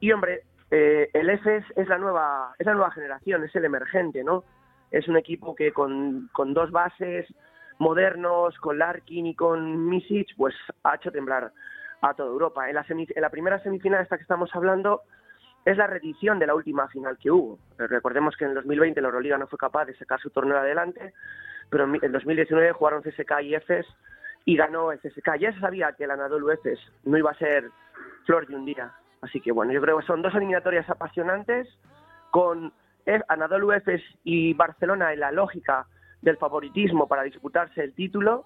[0.00, 0.42] Y hombre,
[0.74, 4.42] eh, el EFES es la nueva es la nueva generación, es el emergente, ¿no?
[4.90, 7.26] Es un equipo que con, dos bases
[7.78, 11.52] modernos, con Larkin y con Misic, pues ha hecho temblar
[12.00, 12.70] a toda Europa.
[12.70, 15.02] En la, en la primera semifinal esta que estamos hablando
[15.66, 17.58] es la reedición de la última final que hubo.
[17.76, 21.12] Recordemos que en el 2020 la Euroliga no fue capaz de sacar su torneo adelante,
[21.68, 23.86] pero en 2019 jugaron CSK y EFES
[24.46, 25.36] y ganó el CSK.
[25.38, 27.68] Ya se sabía que el Anadolu Efes no iba a ser
[28.24, 28.90] flor de un día.
[29.22, 31.68] Así que bueno, yo creo que son dos eliminatorias apasionantes
[32.30, 32.72] con
[33.28, 35.86] Anadolu Efes y Barcelona en la lógica
[36.20, 38.44] del favoritismo para disputarse el título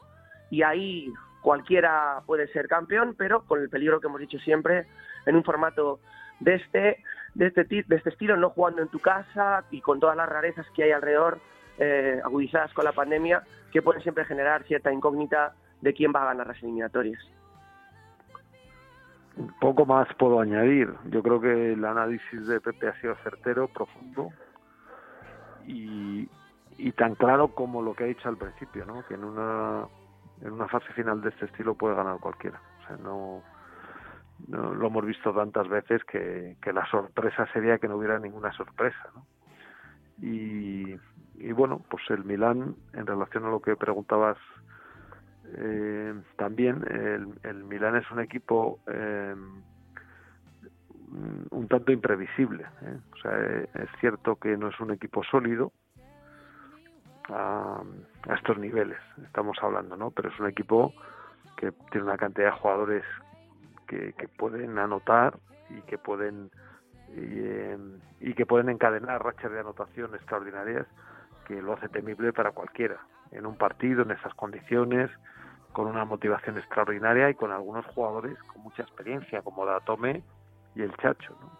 [0.50, 1.12] y ahí
[1.42, 4.86] cualquiera puede ser campeón, pero con el peligro que hemos dicho siempre
[5.26, 6.00] en un formato
[6.40, 7.02] de este
[7.34, 10.66] de este, de este estilo, no jugando en tu casa y con todas las rarezas
[10.74, 11.38] que hay alrededor,
[11.78, 16.26] eh, agudizadas con la pandemia, que pueden siempre generar cierta incógnita de quién va a
[16.26, 17.20] ganar las eliminatorias.
[19.60, 20.92] Poco más puedo añadir.
[21.10, 24.30] Yo creo que el análisis de Pepe ha sido certero, profundo
[25.66, 26.28] y,
[26.96, 29.04] tan claro como lo que ha dicho al principio, ¿no?
[29.06, 29.86] que en una,
[30.40, 32.60] en una fase final de este estilo puede ganar cualquiera.
[32.82, 33.42] O sea, no,
[34.48, 39.10] lo hemos visto tantas veces que, que, la sorpresa sería que no hubiera ninguna sorpresa.
[39.14, 39.26] ¿no?
[40.22, 40.98] Y,
[41.34, 44.38] y bueno, pues el Milán, en relación a lo que preguntabas
[45.54, 49.34] eh, también, el, el, Milán es un equipo eh,
[51.50, 52.64] un tanto imprevisible.
[52.82, 52.98] ¿eh?
[53.12, 53.32] O sea,
[53.82, 55.72] es cierto que no es un equipo sólido
[57.28, 57.82] a,
[58.28, 60.10] a, estos niveles, estamos hablando, ¿no?
[60.10, 60.92] Pero es un equipo
[61.56, 63.04] que tiene una cantidad de jugadores
[63.86, 65.38] que, que pueden anotar
[65.70, 66.50] y que pueden
[67.08, 70.86] y, y, que pueden encadenar rachas de anotación extraordinarias
[71.46, 72.98] que lo hace temible para cualquiera
[73.30, 75.10] en un partido en esas condiciones
[75.76, 80.22] con una motivación extraordinaria y con algunos jugadores con mucha experiencia como Datome
[80.74, 81.50] y el Chacho ¿no?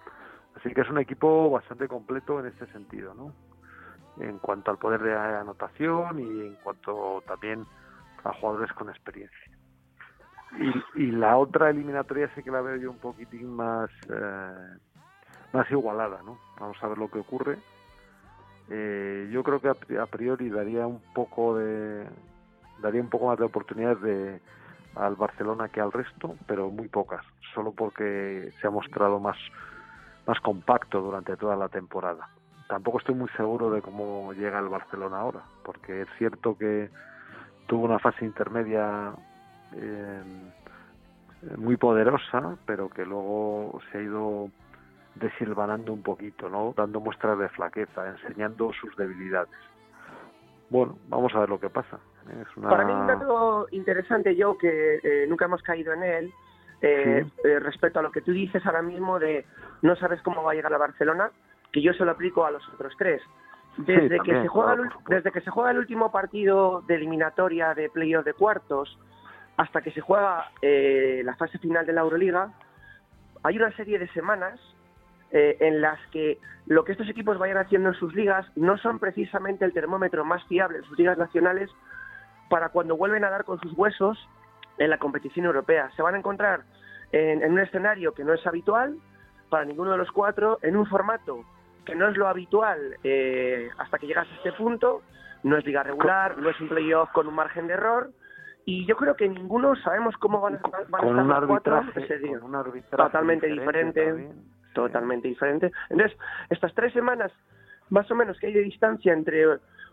[0.57, 3.35] así que es un equipo bastante completo en este sentido ¿no?
[4.19, 7.67] en cuanto al poder de anotación y en cuanto también
[8.25, 9.53] a jugadores con experiencia
[10.95, 14.79] y, la otra eliminatoria sí que la veo yo un poquitín más eh,
[15.53, 16.39] más igualada, ¿no?
[16.59, 17.59] Vamos a ver lo que ocurre.
[18.71, 22.07] Eh, yo creo que a priori daría un poco de
[22.81, 24.41] daría un poco más de oportunidades de
[24.95, 29.37] al Barcelona que al resto, pero muy pocas, solo porque se ha mostrado más
[30.27, 32.29] más compacto durante toda la temporada.
[32.69, 36.91] Tampoco estoy muy seguro de cómo llega el Barcelona ahora, porque es cierto que
[37.67, 39.13] tuvo una fase intermedia
[39.75, 40.23] eh,
[41.57, 44.51] muy poderosa, pero que luego se ha ido
[45.15, 46.75] desilvanando un poquito, ¿no?
[46.77, 49.55] Dando muestras de flaqueza, enseñando sus debilidades.
[50.69, 51.99] Bueno, vamos a ver lo que pasa.
[52.29, 52.69] Es una...
[52.69, 56.33] Para mí un dato interesante, yo que eh, nunca hemos caído en él,
[56.83, 57.49] eh, sí.
[57.49, 59.47] eh, respecto a lo que tú dices ahora mismo de
[59.83, 61.31] no sabes cómo va a llegar a Barcelona,
[61.73, 63.23] que yo se lo aplico a los otros tres.
[63.79, 66.83] Desde, Sí, que, también, se juega claro, el, desde que se juega el último partido
[66.87, 68.99] de eliminatoria de playoff de cuartos
[69.57, 72.53] hasta que se juega eh, la fase final de la Euroliga,
[73.43, 74.59] hay una serie de semanas
[75.31, 78.99] eh, en las que lo que estos equipos vayan haciendo en sus ligas no son
[78.99, 81.71] precisamente el termómetro más fiable en sus ligas nacionales
[82.49, 84.19] para cuando vuelven a dar con sus huesos
[84.79, 85.91] en la competición europea.
[85.97, 86.63] Se van a encontrar
[87.13, 88.97] en, en un escenario que no es habitual
[89.49, 91.45] para ninguno de los cuatro, en un formato
[91.85, 95.03] que no es lo habitual eh, hasta que llegas a este punto,
[95.45, 98.11] no es liga regular, no es un playoff con un margen de error,
[98.65, 101.47] y yo creo que ninguno sabemos cómo van a, van a con estar un los
[101.47, 102.41] cuatro ese día.
[102.41, 104.17] con un arbitraje Totalmente diferente.
[104.17, 104.73] Sí.
[104.75, 105.71] totalmente diferente.
[105.89, 106.19] Entonces,
[106.51, 107.31] estas tres semanas,
[107.91, 109.45] más o menos, que hay de distancia entre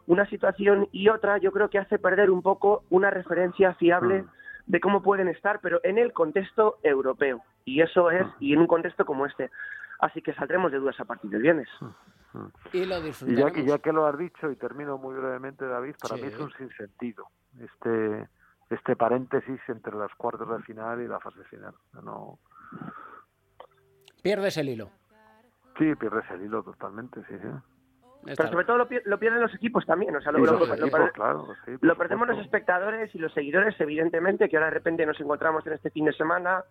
[0.07, 4.27] una situación y otra, yo creo que hace perder un poco una referencia fiable Mm.
[4.67, 7.41] de cómo pueden estar, pero en el contexto europeo.
[7.65, 8.31] Y eso es, Mm.
[8.39, 9.49] y en un contexto como este.
[9.99, 11.69] Así que saldremos de dudas a partir del viernes.
[12.33, 12.47] Mm.
[12.73, 15.95] Y lo Y ya, que- ya que lo has dicho, y termino muy brevemente, David,
[16.01, 16.21] para Sí.
[16.23, 17.27] mí es un sinsentido
[17.61, 18.27] este,
[18.71, 21.75] este paréntesis entre los cuartos de final y la fase final.
[22.01, 22.39] No,
[24.23, 24.89] Pierdes el hilo.
[25.77, 27.47] sí, pierdes el hilo totalmente, sí, sí.
[28.25, 30.15] Pero sobre todo lo, lo pierden los equipos también.
[30.15, 33.79] O sea, lo, lo- equipos, lo- claro, sí, Lo perdemos los espectadores y los seguidores,
[33.79, 36.63] evidentemente, que ahora de repente nos encontramos en este fin de semana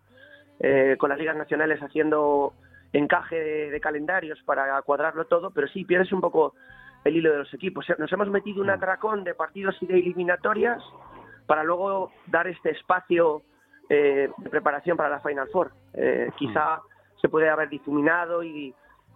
[0.59, 2.53] eh, con las ligas nacionales haciendo
[2.91, 6.53] encaje de, de calendarios para cuadrarlo todo, pero sí pierdes un poco
[7.03, 7.85] el hilo de los equipos.
[7.97, 10.81] Nos hemos metido un atracón de partidos y de eliminatorias
[11.47, 13.41] para luego dar este espacio
[13.89, 15.71] eh, de preparación para la Final Four.
[15.93, 16.79] Eh, quizá
[17.21, 18.73] se puede haber difuminado y,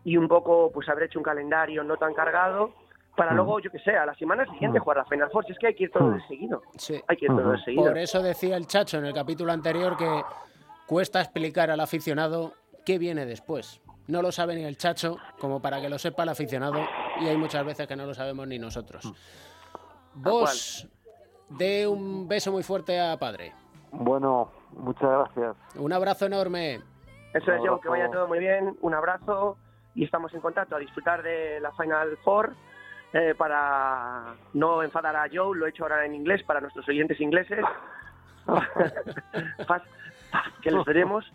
[0.07, 2.71] y un poco pues haber hecho un calendario no tan cargado
[3.17, 3.35] para Mm.
[3.35, 4.81] luego, yo que sé, a la semana siguiente Mm.
[4.83, 5.45] jugar la Final Four.
[5.45, 6.13] Si es que hay que ir todo Mm.
[6.15, 6.61] de seguido.
[6.77, 7.01] Sí.
[7.09, 7.83] Hay que ir todo de seguido.
[7.83, 10.23] Por eso decía el Chacho en el capítulo anterior que
[10.87, 12.53] cuesta explicar al aficionado
[12.85, 13.81] qué viene después.
[14.07, 16.79] No lo sabe ni el Chacho como para que lo sepa el aficionado
[17.19, 19.11] y hay muchas veces que no lo sabemos ni nosotros.
[20.13, 20.87] Vos,
[21.49, 23.51] de un beso muy fuerte a padre.
[23.91, 25.55] Bueno, muchas gracias.
[25.75, 26.79] Un abrazo enorme.
[27.33, 28.77] Eso es, yo, que vaya todo muy bien.
[28.81, 29.57] Un abrazo
[29.97, 32.53] y estamos en contacto a disfrutar de la Final Four.
[33.13, 37.19] eh, para no enfadar a Joe, lo he hecho ahora en inglés para nuestros oyentes
[37.19, 37.65] ingleses.
[40.61, 41.25] Que les veremos.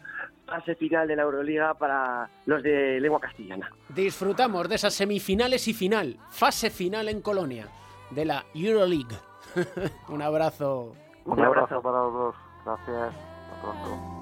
[0.46, 3.70] Fase final de la Euroliga para los de lengua castellana.
[3.88, 7.68] Disfrutamos de esas semifinales y final, fase final en Colonia
[8.10, 9.16] de la Euroleague.
[10.08, 10.94] un abrazo.
[11.24, 11.80] Un, abrazo.
[11.80, 12.34] para los dos.
[12.66, 13.14] Gracias.
[13.14, 14.12] Hasta pronto.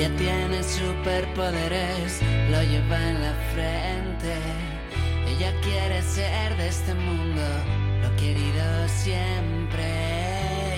[0.00, 4.34] Ella tiene superpoderes, lo lleva en la frente.
[5.28, 7.42] Ella quiere ser de este mundo,
[8.02, 9.84] lo querido siempre.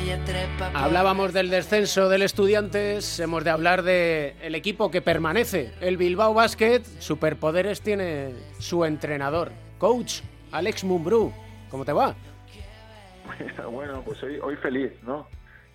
[0.02, 5.00] Ella trepa por- Hablábamos del descenso del Estudiantes, hemos de hablar de el equipo que
[5.02, 6.82] permanece, el Bilbao Basket.
[6.98, 11.32] Superpoderes tiene su entrenador, coach Alex Mumbrú.
[11.70, 12.16] ¿Cómo te va?
[13.70, 15.28] Bueno, pues hoy, hoy feliz, ¿no?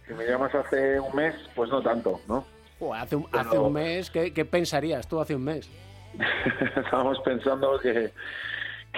[0.05, 2.45] Si me llamas hace un mes, pues no tanto, ¿no?
[2.93, 5.69] Hace, un, hace un mes, ¿qué, ¿qué, pensarías tú hace un mes?
[6.75, 8.11] Estábamos pensando que,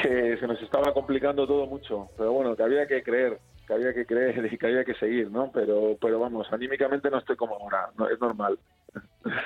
[0.02, 3.94] que se nos estaba complicando todo mucho, pero bueno, que había que creer, que había
[3.94, 5.52] que creer y que había que seguir, ¿no?
[5.52, 8.60] Pero, pero vamos, anímicamente no estoy como ahora, no, es normal.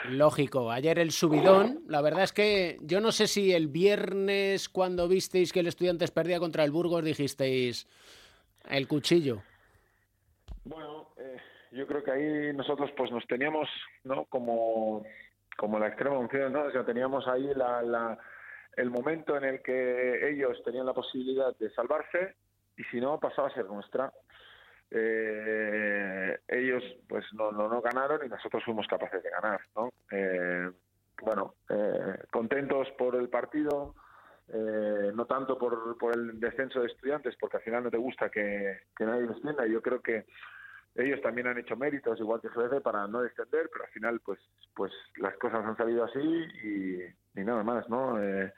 [0.09, 5.07] Lógico, ayer el subidón, la verdad es que yo no sé si el viernes cuando
[5.07, 7.87] visteis que el Estudiantes perdía contra el Burgos dijisteis
[8.69, 9.41] el cuchillo.
[10.63, 11.09] Bueno,
[11.73, 13.67] yo creo que ahí nosotros pues nos teníamos,
[14.03, 14.25] ¿no?
[14.25, 15.05] Como,
[15.57, 16.63] como la extrema unción, ¿no?
[16.63, 18.17] O sea, teníamos ahí la, la,
[18.75, 22.35] el momento en el que ellos tenían la posibilidad de salvarse
[22.77, 24.11] y si no pasaba a ser nuestra.
[24.91, 29.91] Eh, ellos pues no, no, no, ganaron y nosotros fuimos capaces de ganar, ¿no?
[30.11, 30.69] Eh,
[31.21, 33.95] bueno, eh, contentos por el partido,
[34.49, 38.29] eh, no tanto por, por el descenso de estudiantes, porque al final no te gusta
[38.29, 39.65] que, que nadie descienda.
[39.65, 40.25] Yo creo que
[40.95, 44.39] ellos también han hecho méritos, igual que FED, para no descender, pero al final pues
[44.75, 48.21] pues las cosas han salido así y, y nada más, ¿no?
[48.21, 48.53] Eh,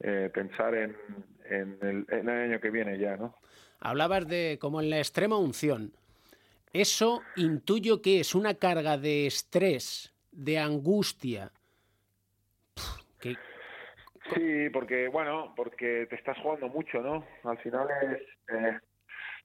[0.00, 0.96] eh, pensar en,
[1.44, 3.36] en, el, en, el, año que viene ya, ¿no?
[3.80, 5.92] Hablabas de como en la extrema unción.
[6.72, 11.52] Eso intuyo que es una carga de estrés, de angustia.
[13.20, 13.36] Que...
[14.34, 17.24] Sí, porque, bueno, porque te estás jugando mucho, ¿no?
[17.44, 18.22] Al final es...
[18.54, 18.78] Eh,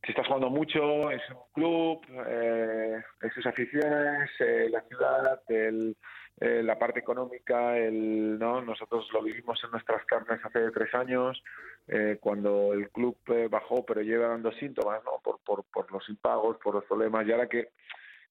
[0.03, 5.95] si estás jugando mucho, es un club, eh, es sus aficiones, eh, la ciudad, el,
[6.39, 8.61] eh, la parte económica, el, ¿no?
[8.61, 11.43] nosotros lo vivimos en nuestras carnes hace tres años,
[11.87, 15.19] eh, cuando el club eh, bajó, pero lleva dando síntomas ¿no?
[15.21, 17.69] por, por, por los impagos, por los problemas, y ahora que,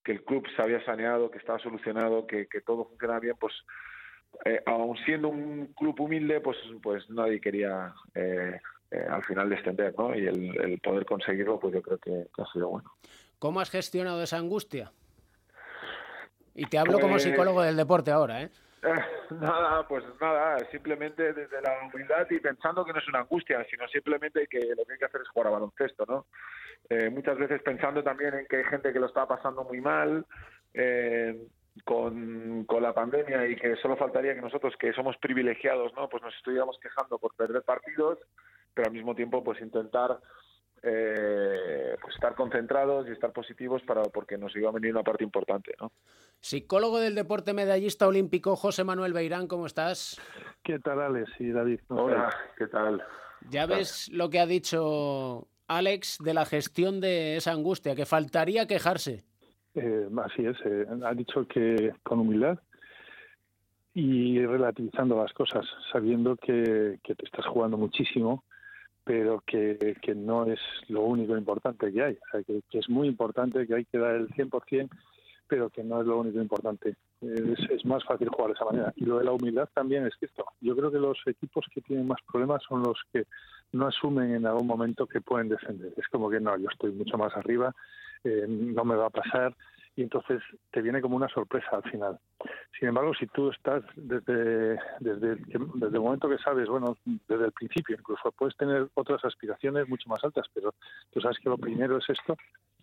[0.03, 3.53] que el club se había saneado, que estaba solucionado, que, que todo funciona bien, pues
[4.67, 10.15] aun siendo un club humilde, pues, pues nadie quería eh, eh, al final descender, ¿no?
[10.15, 12.91] Y el, el, poder conseguirlo, pues yo creo que, que, ha sido bueno.
[13.39, 14.93] ¿Cómo has gestionado esa angustia?
[16.55, 17.03] Y te hablo pues...
[17.03, 18.51] como psicólogo del deporte ahora, ¿eh?
[19.31, 23.87] Nada, pues nada, simplemente desde la humildad y pensando que no es una angustia, sino
[23.89, 26.27] simplemente que lo que hay que hacer es jugar a baloncesto, ¿no?
[26.89, 30.25] Eh, muchas veces pensando también en que hay gente que lo está pasando muy mal
[30.73, 31.37] eh,
[31.85, 36.09] con, con la pandemia y que solo faltaría que nosotros, que somos privilegiados, ¿no?
[36.09, 38.19] Pues nos estuviéramos quejando por perder partidos,
[38.79, 40.21] pero al mismo tiempo pues intentar
[40.85, 45.25] eh, pues estar concentrados y estar positivos para porque nos iba a venir una parte
[45.25, 45.91] importante, ¿no?
[46.39, 50.21] Psicólogo del deporte medallista olímpico José Manuel Beirán, ¿cómo estás?
[50.63, 51.81] ¿Qué tal, Alex y David?
[51.89, 53.03] Hola, ¿qué tal?
[53.51, 58.69] Ya ves lo que ha dicho Alex de la gestión de esa angustia, que faltaría
[58.69, 59.25] quejarse.
[59.75, 62.61] Eh, así es, eh, ha dicho que con humildad
[63.99, 68.45] y relativizando las cosas, sabiendo que, que te estás jugando muchísimo,
[69.09, 72.13] pero que, que, no es lo único importante que hay.
[72.13, 74.91] O sea, que, es muy importante, que hay que dar el 100%,
[75.49, 76.95] pero que no es lo único importante.
[77.23, 78.93] Es, más fácil jugar de esa manera.
[78.97, 80.45] Y lo de la humildad también es cierto.
[80.61, 83.25] Yo creo que los equipos que tienen más problemas son los que
[83.73, 85.95] no asumen en algún momento que pueden descender.
[85.97, 87.75] Es como que no, yo estoy mucho más arriba,
[88.25, 89.57] eh, no me va a pasar
[89.99, 92.21] y entonces te viene como una sorpresa al final.
[92.79, 97.51] Sin embargo, si tú estás desde, desde, desde el momento que sabes, bueno, desde el
[97.51, 100.73] principio, incluso puedes tener otras aspiraciones mucho más altas, pero
[101.11, 102.37] tú sabes que lo primero es esto,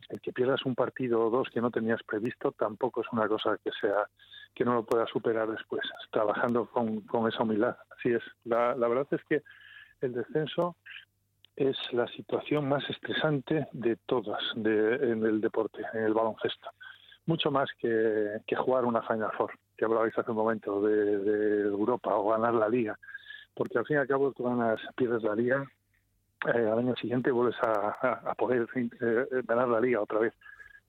[0.10, 3.58] el que pierdas un partido o dos que no tenías previsto tampoco es una cosa
[3.64, 4.10] que sea
[4.54, 7.78] que no lo puedas superar después, trabajando con, con esa humildad.
[7.98, 8.24] Así es.
[8.44, 9.42] La, la verdad es que
[10.02, 10.76] el descenso
[11.56, 16.70] es la situación más estresante de todas de, en el deporte, en el baloncesto
[17.26, 22.16] mucho más que, que, jugar una Final Four, que hablabais hace un momento de, Europa
[22.16, 22.98] o ganar la liga,
[23.54, 25.66] porque al fin y al cabo tú ganas, pierdes la liga,
[26.54, 30.34] eh, al año siguiente vuelves a, poder eh, ganar la liga otra vez.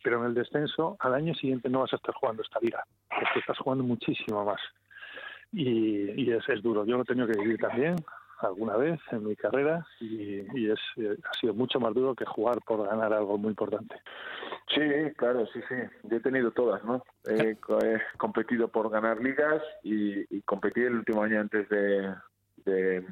[0.02, 3.40] Pero en el descenso, al año siguiente no vas a estar jugando esta liga, porque
[3.40, 4.60] estás jugando muchísimo más.
[5.52, 6.84] Y, y es, es duro.
[6.84, 7.96] Yo lo he tenido que vivir también,
[8.40, 12.24] alguna vez en mi carrera y, y es, eh, ha sido mucho más duro que
[12.24, 13.96] jugar por ganar algo muy importante.
[14.74, 14.80] Sí,
[15.16, 15.74] claro, sí, sí.
[16.04, 17.02] Yo he tenido todas, ¿no?
[17.24, 22.14] He, he competido por ganar ligas y, y, competí el último año antes de,
[22.64, 23.04] de,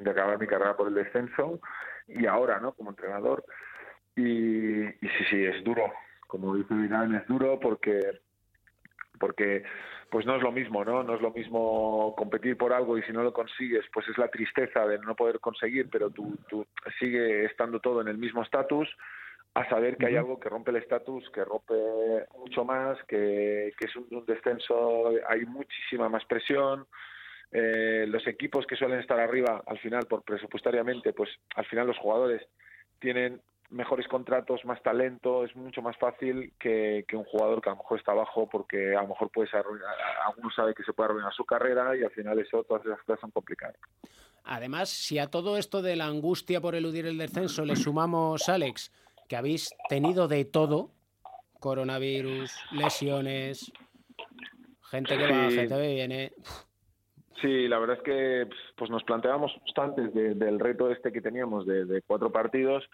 [0.00, 1.60] de, acabar mi carrera por el descenso
[2.08, 2.72] y ahora, ¿no?
[2.72, 3.44] Como entrenador.
[4.16, 5.92] Y, y sí, sí, es duro.
[6.26, 8.20] Como dice Vidal, es duro porque
[9.18, 9.64] porque
[10.10, 11.02] pues no es lo mismo, ¿no?
[11.02, 14.28] No es lo mismo competir por algo y si no lo consigues, pues es la
[14.28, 16.66] tristeza de no poder conseguir, pero tú, tú
[16.98, 18.88] sigue estando todo en el mismo estatus,
[19.54, 21.74] a saber que hay algo que rompe el estatus, que rompe
[22.38, 26.86] mucho más, que, que es un, un, descenso, hay muchísima más presión.
[27.52, 31.96] Eh, los equipos que suelen estar arriba, al final, por presupuestariamente, pues al final los
[31.96, 32.46] jugadores
[32.98, 33.40] tienen
[33.70, 37.98] mejores contratos, más talento, es mucho más fácil que, un jugador que a lo mejor
[37.98, 39.94] está abajo porque a lo mejor puede arruinar,
[40.26, 43.20] alguno sabe que se puede arruinar su carrera y al final eso, todas esas cosas
[43.20, 43.76] son complicadas.
[44.44, 48.92] Además, si a todo esto de la angustia por eludir el descenso le sumamos, Alex,
[49.28, 50.92] que habéis tenido de todo,
[51.58, 53.72] coronavirus, lesiones,
[54.90, 56.32] gente que va, gente que viene.
[57.40, 62.02] Sí, la verdad es que pues nos planteábamos antes del reto este que teníamos de,
[62.06, 62.88] cuatro partidos,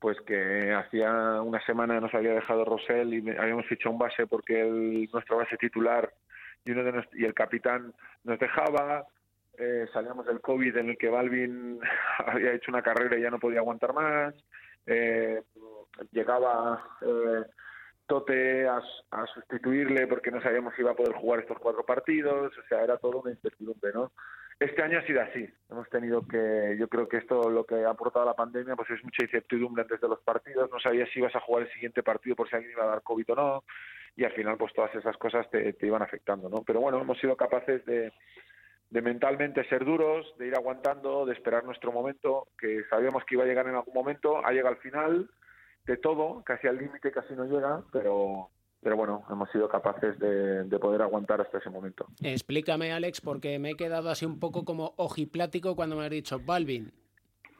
[0.00, 4.62] pues que hacía una semana nos había dejado Rosell y habíamos fichado un base porque
[4.62, 6.10] el, nuestro base titular
[6.64, 7.92] y uno de y el capitán
[8.24, 9.06] nos dejaba.
[9.58, 11.78] Eh, salíamos del COVID en el que Balvin
[12.26, 14.34] había hecho una carrera y ya no podía aguantar más.
[14.86, 15.42] Eh,
[16.12, 17.44] llegaba eh,
[18.06, 18.80] Tote a,
[19.34, 22.96] sustituirle porque no sabíamos si iba a poder jugar estos cuatro partidos, o sea, era
[22.96, 24.12] todo una incertidumbre, ¿no?
[24.60, 25.48] Este año ha sido así.
[25.70, 29.02] Hemos tenido que, yo creo que esto lo que ha aportado la pandemia, pues es
[29.02, 30.70] mucha incertidumbre antes de los partidos.
[30.70, 33.02] No sabías si ibas a jugar el siguiente partido por si alguien iba a dar
[33.02, 33.64] COVID o no.
[34.16, 36.62] Y al final, pues todas esas cosas te, iban afectando, ¿no?
[36.62, 38.12] Pero bueno, hemos sido capaces de
[38.90, 43.46] mentalmente ser duros, de ir aguantando, de esperar nuestro momento, que sabíamos que iba a
[43.46, 45.30] llegar en algún momento, ha llegado al final,
[45.86, 48.50] de todo, casi al límite, casi no llega, pero,
[48.82, 52.06] pero bueno, hemos sido capaces de, poder aguantar hasta ese momento.
[52.22, 56.40] Explícame, Alex, porque me he quedado así un poco como ojiplático cuando me has dicho,
[56.40, 56.92] Balvin,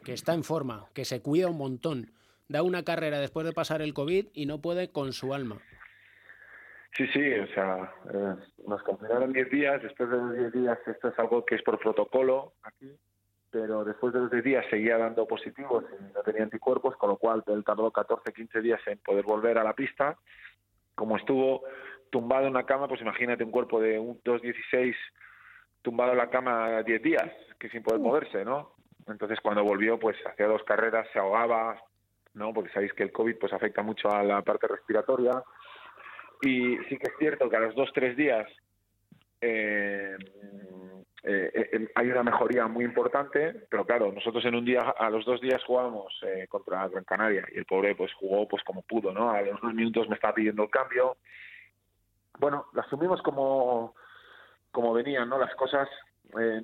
[0.05, 2.13] que está en forma, que se cuida un montón,
[2.49, 5.61] da una carrera después de pasar el COVID y no puede con su alma.
[6.97, 8.35] Sí, sí, o sea, eh,
[8.67, 11.79] nos confinaron 10 días, después de los 10 días esto es algo que es por
[11.79, 12.91] protocolo aquí,
[13.51, 17.17] pero después de los 10 días seguía dando positivos y no tenía anticuerpos, con lo
[17.17, 20.19] cual él tardó 14, 15 días en poder volver a la pista.
[21.01, 21.63] Como estuvo
[22.11, 24.95] tumbado en una cama, pues imagínate un cuerpo de un 2.16
[25.81, 28.75] tumbado en la cama 10 días, que sin poder moverse, ¿no?
[29.07, 31.83] Entonces cuando volvió, pues hacía dos carreras, se ahogaba,
[32.35, 32.53] ¿no?
[32.53, 35.43] Porque sabéis que el COVID pues afecta mucho a la parte respiratoria.
[36.43, 38.47] Y sí que es cierto que a los dos, tres días
[39.41, 40.19] eh,
[41.23, 45.25] eh, eh, hay una mejoría muy importante, pero claro, nosotros en un día, a los
[45.25, 49.13] dos días jugábamos eh, contra Gran Canaria y el pobre pues jugó pues como pudo,
[49.13, 49.31] ¿no?
[49.31, 51.19] A los dos minutos me estaba pidiendo el cambio.
[52.39, 53.95] Bueno, lo asumimos como,
[54.71, 55.39] como venían, ¿no?
[55.39, 55.89] Las cosas,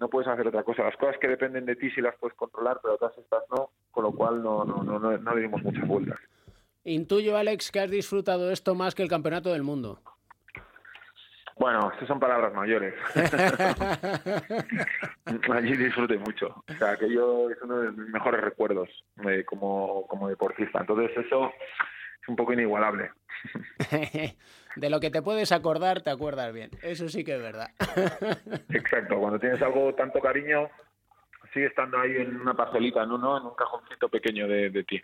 [0.00, 0.84] no puedes hacer otra cosa.
[0.84, 4.04] Las cosas que dependen de ti sí las puedes controlar, pero otras estas no, con
[4.04, 6.18] lo cual no, no, no, no, no le dimos muchas vueltas.
[6.84, 10.00] Intuyo, Alex, que has disfrutado esto más que el Campeonato del Mundo.
[11.58, 12.94] Bueno, estas son palabras mayores.
[15.50, 16.62] Allí disfruté mucho.
[16.68, 18.90] O sea, que yo es uno de mis mejores recuerdos
[19.26, 20.80] eh, como, como deportista.
[20.80, 21.50] Entonces eso
[22.22, 23.10] es un poco inigualable.
[24.76, 26.70] de lo que te puedes acordar, te acuerdas bien.
[26.82, 27.70] Eso sí que es verdad.
[28.68, 29.18] Exacto.
[29.18, 30.68] Cuando tienes algo tanto cariño,
[31.54, 33.16] sigue estando ahí en una parcelita, ¿no?
[33.16, 33.38] ¿no?
[33.38, 35.02] En un cajoncito pequeño de, de ti.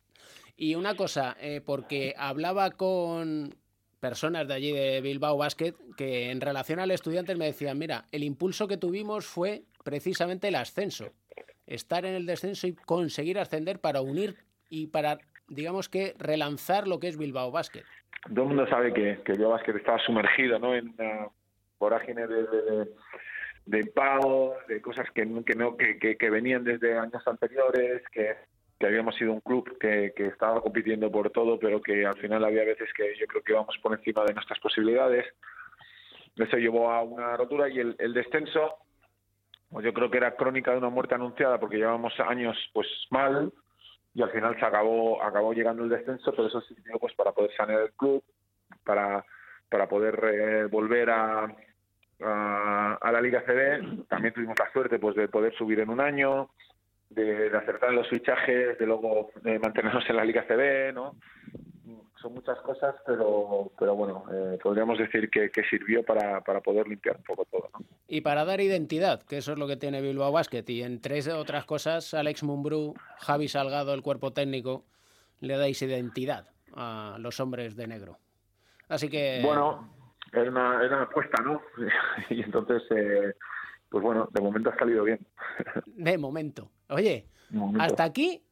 [0.57, 3.55] Y una cosa, eh, porque hablaba con,
[4.03, 8.25] personas de allí de Bilbao Basket que en relación al estudiante me decían, mira, el
[8.25, 11.13] impulso que tuvimos fue precisamente el ascenso,
[11.69, 14.35] estar en el descenso y conseguir ascender para unir
[14.69, 17.85] y para, digamos que, relanzar lo que es Bilbao Basket.
[18.35, 20.75] Todo el mundo sabe que, que Bilbao Basket estaba sumergido ¿no?
[20.75, 21.29] en una
[23.67, 28.35] de, pago, de cosas que, que, no, que, que venían desde años anteriores, que
[28.83, 32.65] que habíamos sido un club que, estaba compitiendo por todo, pero que al final había
[32.65, 35.25] veces que yo creo que íbamos por encima de nuestras posibilidades.
[36.35, 38.79] Eso llevó a una rotura y el, descenso,
[39.71, 43.53] pues yo creo que era crónica de una muerte anunciada porque llevábamos años pues mal
[44.15, 47.53] y al final se acabó acabó llegando el descenso, pero eso sirvió pues para poder
[47.57, 48.25] sanear el club,
[48.83, 49.25] para
[49.69, 51.55] para poder eh, volver a,
[52.21, 54.09] a, a, la Liga CB.
[54.09, 56.51] También tuvimos la suerte pues de poder subir en un año
[57.15, 61.17] de, acertar los fichajes, de luego de mantenernos en la Liga CB, ¿no?
[62.21, 67.17] Son muchas cosas, pero, pero bueno, eh, podríamos decir que, sirvió para, para, poder limpiar
[67.17, 67.69] un poco todo.
[67.75, 67.85] ¿no?
[68.07, 70.63] Y para dar identidad, que eso es lo que tiene Bilbao Basket.
[70.69, 74.85] Y entre otras cosas, Alex Mumbrú, Javi Salgado, el cuerpo técnico,
[75.41, 76.47] le dais identidad
[76.77, 78.19] a los hombres de negro.
[78.89, 79.41] Así que.
[79.43, 79.93] Bueno,
[80.33, 81.61] era una, era una apuesta, ¿no?
[82.31, 82.83] y entonces.
[82.91, 83.35] Eh,
[83.93, 85.21] pues bueno, de momento ha salido bien.
[85.85, 86.71] De momento.
[86.93, 87.27] Oye,
[87.79, 88.43] hasta aquí,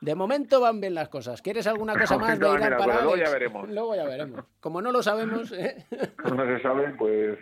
[0.00, 1.42] de momento van bien las cosas.
[1.42, 3.68] ¿Quieres alguna cosa más de Irán para Luego ya veremos.
[3.68, 4.44] Luego ya veremos.
[4.60, 5.52] Como no lo sabemos...
[5.52, 5.84] ¿eh?
[6.24, 7.38] No se sabe, pues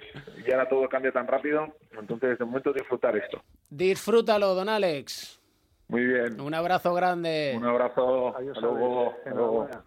[0.47, 1.67] ya ahora todo cambia tan rápido.
[1.99, 3.43] Entonces, de momento, disfrutar esto.
[3.71, 5.41] Disfrútalo, don Alex.
[5.89, 6.41] Muy bien.
[6.41, 7.55] Un abrazo grande.
[7.57, 8.37] Un abrazo.
[8.37, 9.15] Adiós, luego.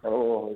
[0.03, 0.55] luego.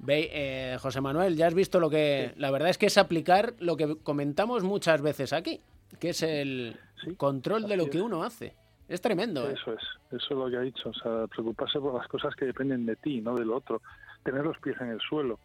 [0.00, 2.32] Ve, eh, José Manuel, ya has visto lo que...
[2.36, 5.60] La verdad es que es aplicar lo que comentamos muchas veces aquí
[5.98, 6.78] que es el
[7.16, 8.54] control de lo que uno hace.
[8.88, 9.48] Es tremendo.
[9.48, 9.52] ¿eh?
[9.52, 10.88] Eso es, eso es lo que ha dicho.
[10.88, 13.82] O sea, preocuparse por las cosas que dependen de ti, no del otro.
[14.22, 15.38] Tener los pies en el suelo.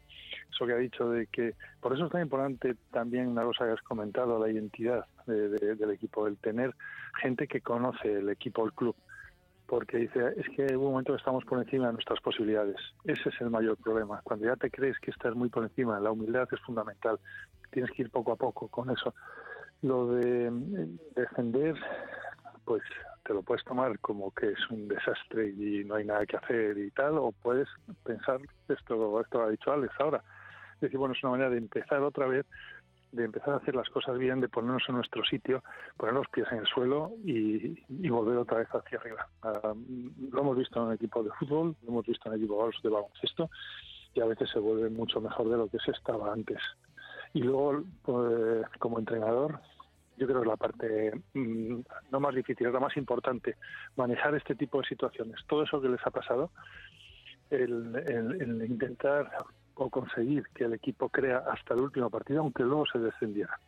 [0.50, 1.56] Eso que ha dicho de que.
[1.82, 6.28] Por eso es tan importante también una cosa que has comentado, la identidad del equipo,
[6.28, 6.74] el tener
[7.22, 8.96] gente que conoce el equipo, el club.
[9.68, 12.76] Porque dice, es que en un momento estamos por encima de nuestras posibilidades.
[13.06, 14.22] Ese es el mayor problema.
[14.24, 17.20] Cuando ya te crees que estás muy por encima, la humildad es fundamental.
[17.72, 19.14] Tienes que ir poco a poco con eso.
[19.82, 20.52] Lo de
[21.16, 21.76] defender,
[22.66, 22.84] pues
[23.24, 26.78] te lo puedes tomar como que es un desastre y no hay nada que hacer
[26.78, 27.68] y tal, o puedes
[28.04, 30.24] pensar, esto, esto lo ha dicho Alex ahora,
[30.82, 32.46] decir, bueno, es una manera de empezar otra vez,
[33.12, 35.64] de empezar a hacer las cosas bien, de ponernos en nuestro sitio,
[35.98, 39.28] poner los pies en el suelo y, volver otra vez hacia arriba.
[39.44, 39.74] Ah,
[40.32, 42.90] lo hemos visto en el equipo de fútbol, lo hemos visto en el equipo de
[42.90, 43.50] baloncesto
[44.16, 46.60] y a veces se vuelve mucho mejor de lo que se estaba antes.
[47.34, 49.60] Y luego, pues, como entrenador,
[50.18, 51.80] yo creo que es la parte mm,
[52.12, 53.56] no más difícil, es la más importante,
[53.96, 55.40] manejar este tipo de situaciones.
[55.48, 56.52] Todo eso que les ha pasado,
[57.50, 59.32] el, intentar
[59.76, 63.60] o conseguir que el equipo crea hasta el último partido, aunque luego se descendiera.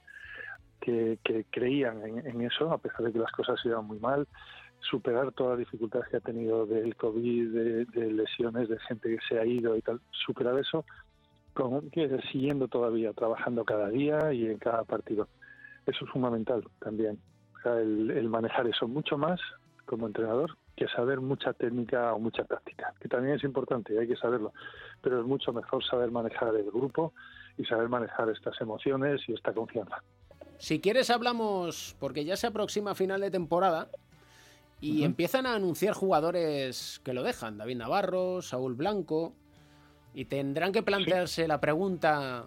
[0.80, 1.18] Que,
[1.50, 4.28] creían en, eso, a pesar de que las cosas iban muy mal,
[4.82, 9.40] superar todas las dificultades que ha tenido del COVID, de, lesiones, de gente que se
[9.40, 10.86] ha ido y tal, superar eso,
[11.56, 15.28] con, que, siguiendo todavía, trabajando cada día y en cada partido.
[15.86, 17.20] Eso es fundamental también.
[17.66, 19.40] el, manejar eso mucho más
[19.86, 24.08] como entrenador que saber mucha técnica o mucha táctica, que también es importante y hay
[24.08, 24.52] que saberlo,
[25.02, 27.14] pero es mucho mejor saber manejar el grupo
[27.58, 30.04] y saber manejar estas emociones y esta confianza.
[30.58, 33.90] Si quieres hablamos, porque ya se aproxima final de temporada
[34.82, 39.34] y empiezan a anunciar jugadores que lo dejan, David Navarro, Saúl Blanco,
[40.14, 42.46] y tendrán que plantearse la pregunta,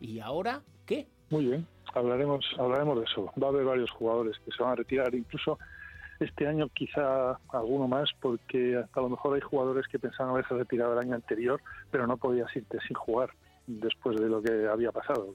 [0.00, 1.06] ¿y ahora qué?
[1.30, 1.66] Muy bien
[1.98, 3.32] hablaremos, hablaremos de eso.
[3.40, 5.58] Va a haber varios jugadores que se van a retirar, incluso
[6.20, 10.92] este año quizá alguno más, porque a lo mejor hay jugadores que pensaban haberse retirado
[10.94, 13.30] el año anterior, pero no podías irte sin jugar
[13.66, 15.32] después de lo que había pasado.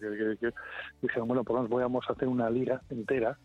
[1.02, 3.38] Dijeron, bueno, pues vamos a hacer una liga entera,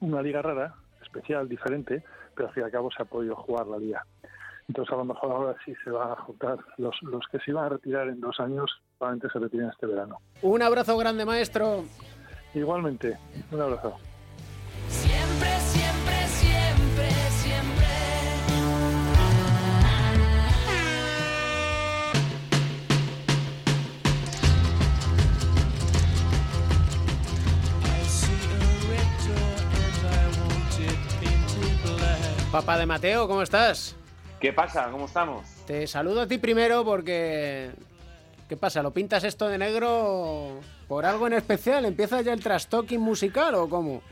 [0.00, 2.02] una liga rara, especial, diferente,
[2.34, 4.06] pero al fin y al cabo se ha podido jugar la liga.
[4.68, 6.58] Entonces a lo mejor ahora sí se van a juntar.
[6.78, 10.18] Los, los que se iban a retirar en dos años, probablemente se retiren este verano.
[10.40, 11.84] Un abrazo grande, maestro.
[12.54, 13.16] Igualmente,
[13.50, 13.96] un abrazo.
[14.88, 17.86] Siempre, siempre, siempre, siempre.
[32.50, 33.96] Papá de Mateo, ¿cómo estás?
[34.38, 34.90] ¿Qué pasa?
[34.90, 35.46] ¿Cómo estamos?
[35.66, 37.70] Te saludo a ti primero porque
[38.52, 38.82] ¿Qué pasa?
[38.82, 41.86] ¿Lo pintas esto de negro por algo en especial?
[41.86, 44.02] ¿Empieza ya el trastoking musical o cómo?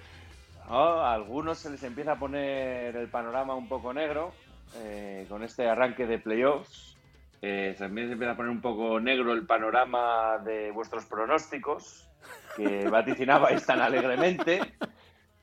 [0.67, 4.33] a algunos se les empieza a poner el panorama un poco negro
[4.77, 6.97] eh, con este arranque de playoffs.
[7.43, 12.09] Eh, también se empieza a poner un poco negro el panorama de vuestros pronósticos,
[12.57, 14.63] que vaticinabais tan alegremente.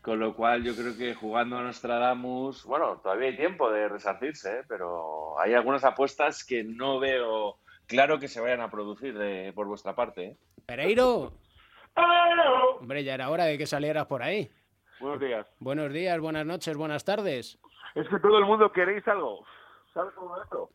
[0.02, 4.62] Con lo cual yo creo que jugando a Nostradamus, bueno, todavía hay tiempo de resarcirse,
[4.62, 4.64] ¿eh?
[4.68, 9.68] pero hay algunas apuestas que no veo claro que se vayan a producir de, por
[9.68, 10.24] vuestra parte.
[10.26, 10.38] ¿eh?
[10.66, 11.34] Pereiro.
[12.80, 14.52] Hombre, ya era hora de que salieras por ahí.
[15.00, 15.48] Buenos días.
[15.60, 17.60] Buenos días, buenas noches, buenas tardes.
[17.96, 19.44] Es que todo el mundo queréis algo.
[19.94, 20.70] ¿Sabes cómo es esto?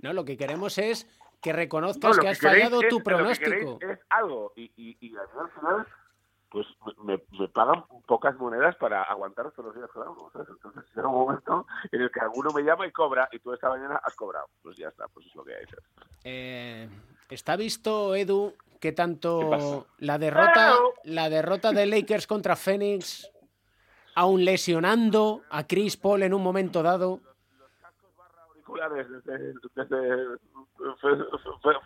[0.00, 1.06] No, lo que queremos es
[1.40, 3.78] que reconozcas que has fallado tu pronóstico.
[3.80, 4.52] es algo.
[4.56, 5.86] Y, y, y al final
[6.52, 6.66] pues
[7.02, 10.30] me, me, pagan pocas monedas para aguantar todos los días con algo.
[10.34, 13.70] Entonces llega un momento en el que alguno me llama y cobra y tú esta
[13.70, 14.46] mañana has cobrado.
[14.62, 15.64] Pues ya está, pues es lo que hay.
[16.24, 16.88] Eh,
[17.30, 20.74] ¿Está visto, Edu, que tanto la derrota,
[21.04, 23.30] la derrota de Lakers contra Phoenix,
[24.14, 27.20] aún lesionando a Chris Paul en un momento dado,
[28.72, 30.38] desde, desde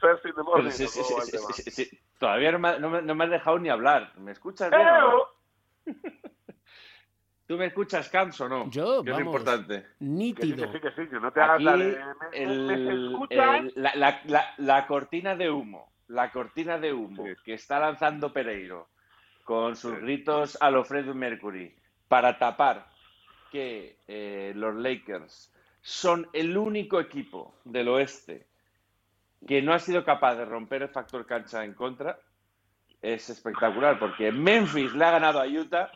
[0.01, 0.71] First in the Morning.
[2.19, 4.13] Todavía no me, no, me, has dejado ni hablar.
[4.19, 4.83] ¿Me escuchas bien?
[4.85, 5.23] No?
[7.47, 8.69] ¿Tú me escuchas, Camps, o no?
[8.71, 9.87] Yo, que es importante.
[10.01, 10.67] Nítido.
[10.67, 12.01] Que sí, que sí, que no te hagas la de...
[12.33, 13.13] el, el,
[13.77, 18.89] la, la, la, la, cortina de humo, la cortina de humo que está lanzando Pereiro
[19.45, 20.85] con sus gritos a lo
[21.15, 21.73] Mercury
[22.09, 22.89] para tapar
[23.53, 25.53] que eh, los Lakers
[25.87, 28.49] son el único equipo del oeste
[29.47, 32.19] que no ha sido capaz de romper el factor cancha en contra,
[33.01, 35.93] es espectacular porque Memphis le ha ganado a Utah,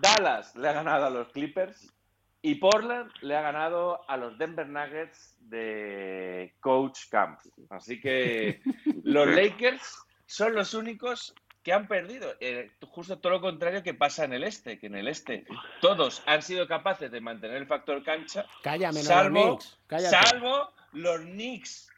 [0.00, 1.92] Dallas le ha ganado a los Clippers
[2.40, 7.38] y Portland le ha ganado a los Denver Nuggets de Coach Camp.
[7.68, 8.62] Así que
[9.04, 11.34] los Lakers son los únicos
[11.66, 12.32] que han perdido.
[12.38, 15.44] Eh, justo todo lo contrario que pasa en el este, que en el este
[15.80, 18.46] todos han sido capaces de mantener el factor cancha.
[18.62, 19.58] Cállame, salvo,
[19.88, 21.92] salvo los Knicks,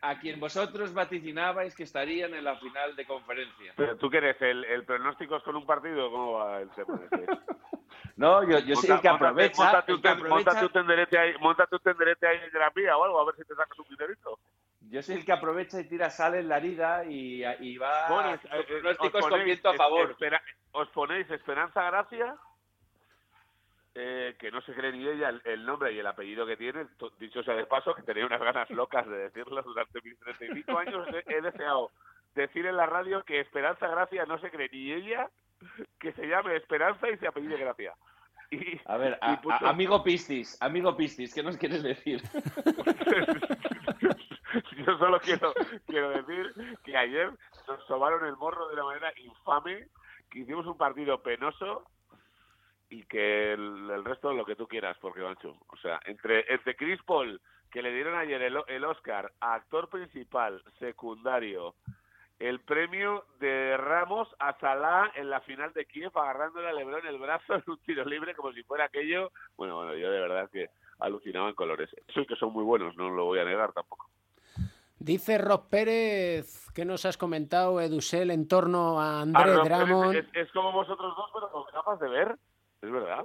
[0.00, 3.72] a quien vosotros vaticinabais que estarían en la final de conferencia.
[3.74, 7.00] Pero tú qué eres, el, el pronóstico es con un partido, ¿cómo va el tema?
[8.16, 9.60] no, yo, yo soy el que aprovecha.
[10.28, 11.34] Móntate un tenderete ahí,
[11.82, 14.38] tenderete ahí en Gran Vía o algo, a ver si te sacas un dinerito.
[14.90, 18.40] Yo soy el que aprovecha y tira sal en la herida y, y va Pones,
[18.44, 20.16] eh, pronósticos con viento a favor.
[20.72, 22.36] os ponéis Esperanza Gracia,
[23.94, 26.86] eh, que no se cree ni ella el, nombre y el apellido que tiene,
[27.18, 31.06] dicho sea de paso, que tenía unas ganas locas de decirlo durante mis 35 años.
[31.26, 31.90] he, deseado
[32.34, 35.28] decir en la radio que Esperanza Gracia no se cree ni ella,
[35.98, 37.94] que se llame Esperanza y se apellide Gracia.
[38.50, 42.22] Y, a ver, amigo Pistis, amigo Pistis, ¿qué nos quieres decir?
[44.86, 45.52] Yo solo quiero,
[45.86, 47.30] quiero decir que ayer
[47.66, 49.88] nos tomaron el morro de una manera infame,
[50.30, 51.84] que hicimos un partido penoso
[52.88, 57.02] y que el, resto lo que tú quieras, porque Bancho, o sea, entre, entre Chris
[57.02, 57.38] Paul,
[57.70, 61.74] que le dieron ayer el, el Oscar a actor principal, secundario,
[62.38, 67.18] el premio de Ramos a Salah en la final de Kiev agarrándole a Lebron el
[67.18, 69.32] brazo en un tiro libre como si fuera aquello.
[69.56, 70.70] Bueno, bueno, yo de verdad que
[71.00, 71.90] alucinaba en colores.
[72.14, 74.08] Soy que son muy buenos, no lo voy a negar tampoco.
[75.00, 80.28] Dice Rob Pérez, que nos has comentado, Edusel, en torno a André ah, Drummond?
[80.32, 82.36] Es, como vosotros dos, pero con gafas de ver,
[82.82, 83.24] es verdad.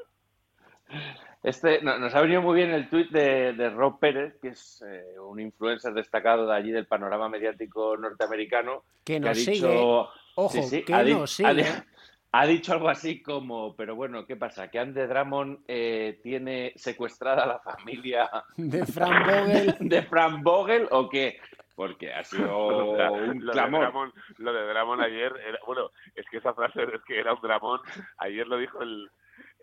[1.43, 5.41] Este, nos ha venido muy bien el tuit de, Rob Pérez, que es eh, un
[5.41, 8.83] influencer destacado de allí del panorama mediático norteamericano.
[9.03, 9.67] Que nos sigue.
[10.35, 11.65] Ojo, que nos sigue.
[12.35, 14.69] Ha, dicho algo así como, pero bueno, ¿qué pasa?
[14.69, 18.27] ¿Que André Drummond eh, tiene secuestrada a la familia
[18.57, 19.75] de Fran Vogel?
[19.81, 21.37] ¿De Fran Vogel o qué?
[21.75, 24.13] porque ha sido un clamor.
[24.37, 27.79] lo de Dramón ayer, era, bueno, es que esa frase es que era un Dramón,
[28.17, 29.09] ayer lo dijo el,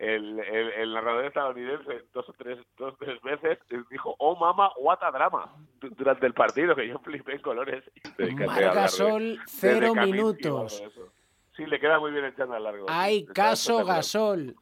[0.01, 3.59] el, el, narrador estadounidense dos o tres, dos tres veces,
[3.91, 7.83] dijo, oh mama, what a drama, durante el partido, que yo flipé en colores.
[8.17, 10.83] Gasol, cero minutos.
[11.55, 12.87] Sí, le queda muy bien el chándal largo.
[12.89, 14.55] Hay caso Gasol.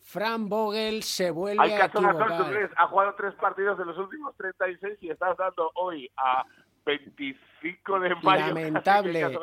[0.00, 4.36] Fran Vogel se vuelve Hay caso a Gasol, ha jugado tres partidos en los últimos
[4.36, 6.44] 36 y estás dando hoy a
[6.86, 8.46] 25 de mayo.
[8.54, 9.38] Lamentable.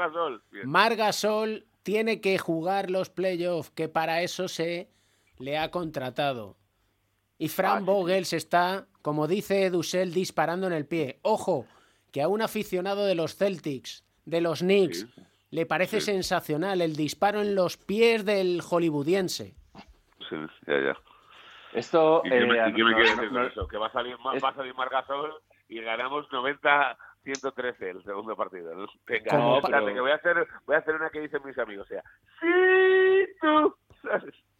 [0.63, 4.95] Margasol tiene que jugar los playoffs, que para eso se
[5.39, 6.57] le ha contratado.
[7.37, 11.19] Y Fran Vogel se está, como dice Edusel, disparando en el pie.
[11.21, 11.65] Ojo,
[12.11, 15.05] que a un aficionado de los Celtics, de los Knicks,
[15.51, 19.53] le parece sensacional el disparo en los pies del hollywoodiense.
[20.29, 20.35] Sí,
[20.67, 20.97] ya, ya.
[21.73, 22.21] Esto.
[22.23, 23.67] ¿Y qué me, eh, decir eso?
[23.67, 25.33] Que va a salir, va a salir Margasol
[25.67, 28.87] y ganamos 90 113 el segundo partido.
[29.05, 31.89] Venga, no, que voy a hacer, voy a hacer una que dicen mis amigos, o
[31.89, 32.03] sea,
[32.39, 33.75] sí, tú,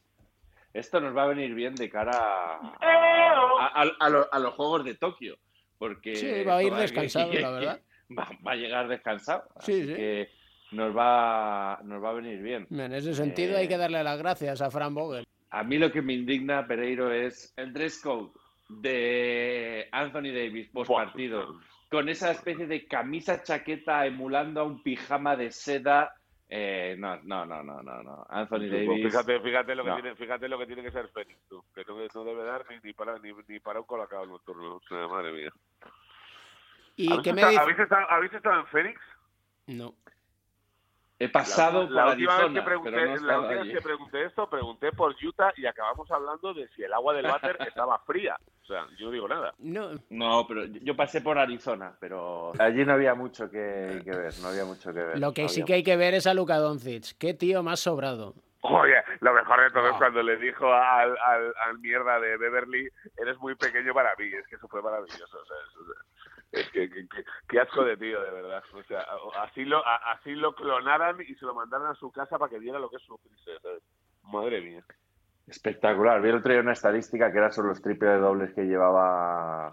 [0.76, 5.38] Esto nos va a venir bien de cara a, a, los Juegos de Tokio,
[5.78, 6.16] porque...
[6.16, 7.82] Sí, va a ir descansado, la verdad.
[8.16, 9.96] Va, a llegar descansado, sí, sí.
[9.96, 10.30] que
[10.74, 12.68] nos va, nos va a venir bien.
[12.70, 15.26] En ese sentido hay que eh, darle las gracias a Fran Vogel.
[15.50, 18.30] A mí lo que me indigna, Pereiro, es el dress code
[18.70, 21.60] de Anthony Davis post partido
[21.90, 26.14] con esa especie de camisa chaqueta emulando a un pijama de seda.
[26.48, 29.06] Eh, no, no, no, no, no, Anthony pues Davis.
[29.06, 31.96] Fíjate, fíjate, lo que tiene, fíjate lo que tiene que ser Fénix, tú, que no,
[32.14, 34.80] no, debe dar ni, ni, para, ni, ni para un colacao nocturno.
[35.10, 35.52] Madre mía.
[36.96, 39.02] ¿Y ¿Habéis, qué me estado, ¿habéis, estado, ¿Habéis estado en Fénix?
[39.68, 39.96] No.
[41.18, 44.92] He pasado la, por última vez que pregunté, la última vez que pregunté esto, pregunté
[44.92, 48.38] por Utah y acabamos hablando de si el agua del váter estaba fría.
[48.64, 49.54] O sea, yo no digo nada.
[49.60, 54.50] No, no pero yo pasé por Arizona, pero allí no había mucho que, ver, no
[54.50, 55.20] había mucho que ver.
[55.20, 57.18] Lo que sí que hay que ver es a Luka Doncic.
[57.18, 58.34] Qué tío más sobrado.
[58.62, 63.38] Oye, lo mejor de todo es cuando le dijo al, al, mierda de Beverly, eres
[63.38, 64.26] muy pequeño para mí.
[64.26, 65.38] Es que eso fue maravilloso.
[65.38, 65.76] O sea, es
[66.72, 66.90] que,
[67.48, 68.64] qué asco de tío, de verdad.
[68.74, 69.06] O sea,
[69.42, 72.80] así lo, así lo clonaran y se lo mandaran a su casa para que diera
[72.80, 73.52] lo que es sufrirse.
[74.24, 74.84] Madre mía.
[75.48, 76.22] Espectacular.
[76.22, 79.72] Vi el otro día una estadística que era sobre los triples de dobles que llevaba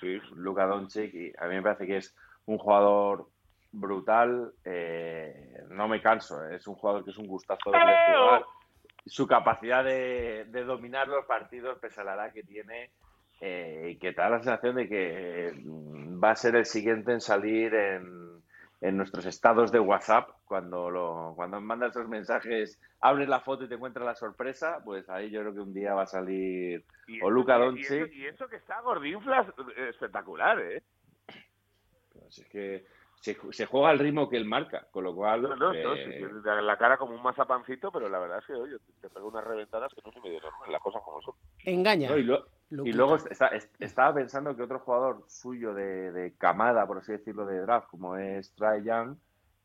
[0.00, 0.20] sí.
[0.34, 2.16] Luka Doncic y a mí me parece que es
[2.46, 3.28] un jugador
[3.72, 4.52] brutal.
[4.64, 6.56] Eh, no me canso, eh.
[6.56, 8.44] es un jugador que es un gustazo de jugar.
[9.06, 12.90] Su capacidad de, dominar los partidos, pese a la edad que tiene,
[13.40, 15.52] eh, y que te da la sensación de que
[16.22, 18.42] va a ser el siguiente en salir en,
[18.80, 23.68] en nuestros estados de WhatsApp, cuando, lo, cuando mandas esos mensajes, abres la foto y
[23.68, 26.84] te encuentras la sorpresa, pues ahí yo creo que un día va a salir
[27.22, 28.12] o Luca Doncic.
[28.12, 30.82] Y, eso que está gordinflas, espectacular, ¿eh?
[32.12, 32.84] Pues es que
[33.20, 35.42] se, juega al ritmo que él marca, con lo cual...
[35.42, 36.20] No, no, eh,
[36.62, 39.92] la cara como un mazapancito, pero la verdad es que, oye, te pego unas reventadas
[39.94, 41.34] que no se me dieron, las cosas como son.
[41.64, 42.16] Engaña.
[42.16, 42.26] y,
[42.70, 43.16] luego
[43.78, 48.54] estaba pensando que otro jugador suyo de, camada, por así decirlo, de draft, como es
[48.54, 49.16] Trae Young,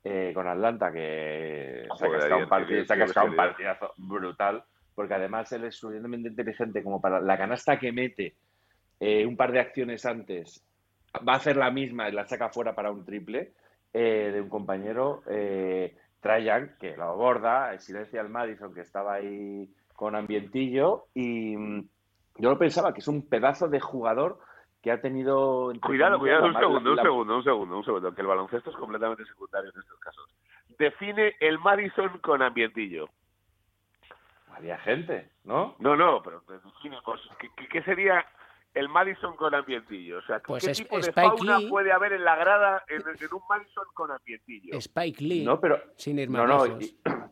[0.04, 2.84] eh, con Atlanta, que se ha un, partido,
[3.26, 8.36] un partidazo brutal, porque además él es suficientemente inteligente como para la canasta que mete
[9.00, 10.64] eh, un par de acciones antes
[11.28, 13.54] va a hacer la misma y la saca fuera para un triple
[13.94, 19.72] eh, de un compañero, eh, Trajan, que lo aborda, silencia al Madison, que estaba ahí
[19.94, 21.88] con ambientillo, y mm,
[22.38, 24.40] yo lo pensaba que es un pedazo de jugador
[24.82, 25.72] que ha tenido...
[25.82, 29.26] Cuidado, cuidado, un segundo, un segundo, un segundo, un segundo, que el baloncesto es completamente
[29.26, 30.36] secundario en estos casos.
[30.78, 33.10] Define el Madison con ambientillo.
[34.52, 35.76] Había gente, ¿no?
[35.80, 37.20] No, no, pero define, pues,
[37.70, 38.26] qué sería
[38.76, 40.20] el Madison con ambientillo.
[40.20, 43.86] O sea, ¿qué pues tipo de fauna puede haber en la grada en, un Madison
[43.94, 44.78] con ambientillo?
[44.78, 45.46] Spike Lee.
[45.46, 46.80] No, pero sin ir más no, no,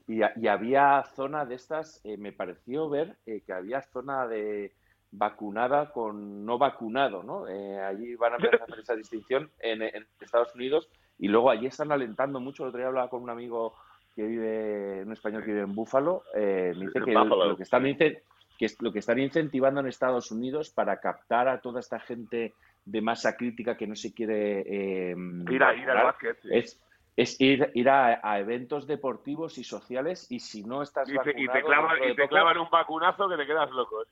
[0.08, 4.74] y, había zona de estas, eh, me pareció ver eh, que había zona de
[5.16, 7.48] vacunada con no vacunado, ¿no?
[7.48, 9.82] Eh, allí van a empezar a hacer esa distinción en,
[10.20, 10.90] Estados Unidos
[11.20, 12.64] y luego allí están alentando mucho.
[12.64, 13.76] El otro día hablaba con un amigo
[14.16, 18.24] que vive, un español que vive en Búfalo, me dice que lo que están dice
[18.58, 22.54] que es lo que están incentivando en Estados Unidos para captar a toda esta gente
[22.86, 25.16] de masa crítica que no se quiere eh,
[25.50, 26.82] ir, a, ir al básquet, es,
[27.16, 31.48] es ir, ir a, eventos deportivos y sociales y si no estás y te, y
[31.48, 34.04] te clavan, y te clavan un vacunazo que te quedas loco.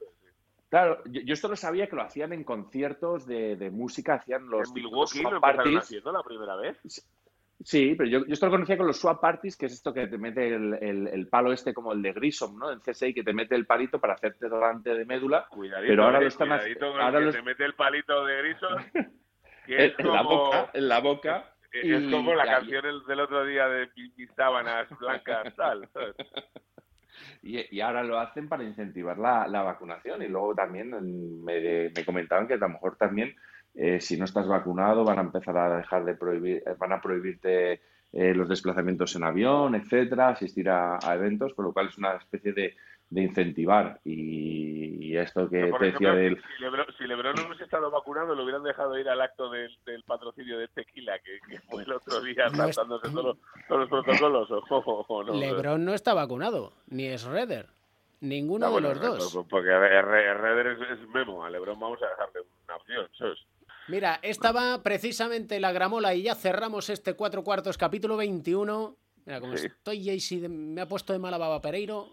[0.72, 4.70] Claro, yo, esto lo sabía que lo hacían en conciertos de, de música, hacían los.
[4.70, 6.78] ¿En Milwaukee lo empezaron haciendo la primera vez?
[7.62, 10.08] Sí, pero yo, yo, esto lo conocía con los swap parties, que es esto que
[10.08, 12.72] te mete el, el, palo este como el de Grissom, ¿no?
[12.72, 15.46] En CSI, que te mete el palito para hacerte delante de médula.
[15.50, 18.76] Cuidadito, pero ahora lo están ahora que te mete el palito de Grissom.
[19.66, 20.16] Que es en, como...
[20.16, 21.56] la boca, en la boca.
[21.72, 25.88] Es, como la canción del otro día de mis sábanas blancas, tal.
[27.44, 30.22] Y, ahora lo hacen para incentivar la, la vacunación.
[30.22, 30.92] Y luego también
[31.44, 33.36] me, me comentaban que a lo mejor también
[33.74, 37.02] eh, si no estás vacunado van a empezar a dejar de prohibir, eh, van a
[37.02, 42.16] prohibirte eh, los desplazamientos en avión, etcétera, asistir a, eventos, por lo cual es una
[42.16, 42.76] especie de,
[43.20, 44.00] incentivar.
[44.06, 46.42] Y, esto que te decía del...
[46.98, 49.70] Si Lebron, no hubiese estado vacunado, lo hubieran dejado ir al acto del,
[50.06, 53.38] patrocinio de tequila, que, fue el otro día saltándose todos,
[53.70, 54.50] los protocolos.
[54.50, 57.68] O, no, Lebron no está vacunado, ni es Redder.
[58.22, 59.46] Ninguno ah, de los dos.
[59.50, 63.36] Porque Redder es, Memo, a Lebron vamos a dejarle una opción.
[63.88, 68.96] Mira, estaba precisamente la gramola y ya cerramos este cuatro cuartos, capítulo 21.
[69.26, 72.10] Mira, como estoy Jaycee, me ha puesto de mala baba Pereiro.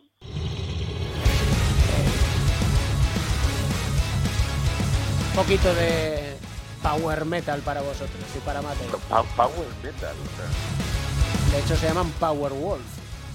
[5.38, 6.36] Poquito de
[6.82, 8.98] power metal para vosotros y para Mateo.
[9.36, 10.16] Power metal,
[11.52, 12.82] De hecho, se llaman Power Wolf.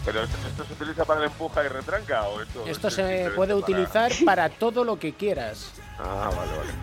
[0.04, 2.66] ¿Pero esto, se utiliza para el empuja y retranca o esto?
[2.68, 5.72] Esto se puede utilizar para todo lo que quieras.
[5.98, 6.74] Ah, vale, vale.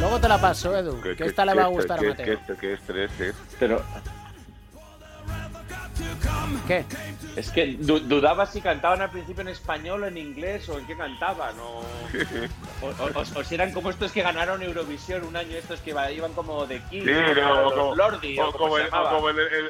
[0.00, 2.38] Luego te la paso, Edu, que, esta le va a gustar a Mateo.
[2.58, 3.34] Qué estrés, ¿eh?
[3.60, 3.82] Pero...
[6.66, 6.84] ¿Qué?
[7.36, 10.96] Es que dudaba si cantaban al principio en español o en inglés o en qué
[10.96, 11.54] cantaban.
[11.60, 11.84] O,
[12.82, 16.80] o, si eran como estos que ganaron Eurovisión un año, estos que iban como de
[16.90, 18.88] King, o, como, Lordi, o, como, el,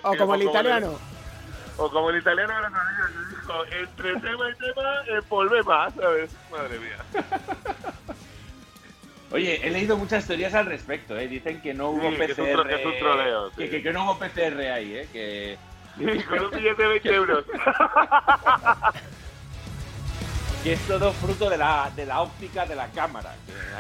[0.03, 0.99] o como el italiano.
[1.77, 6.31] O como el italiano que dijo, entre tema y tema, el problema, ¿sabes?
[6.51, 6.97] Madre mía.
[9.33, 11.27] Oye, he leído muchas teorías al respecto, ¿eh?
[11.27, 12.17] Dicen que no hubo PCR.
[12.17, 13.51] Que es un, troleo.
[13.51, 15.09] Que, que, no hubo PCR ahí, ¿eh?
[15.13, 15.59] Que...
[16.29, 17.45] con un billete de 20 euros.
[20.65, 23.35] que es todo fruto de la, de la óptica de la cámara.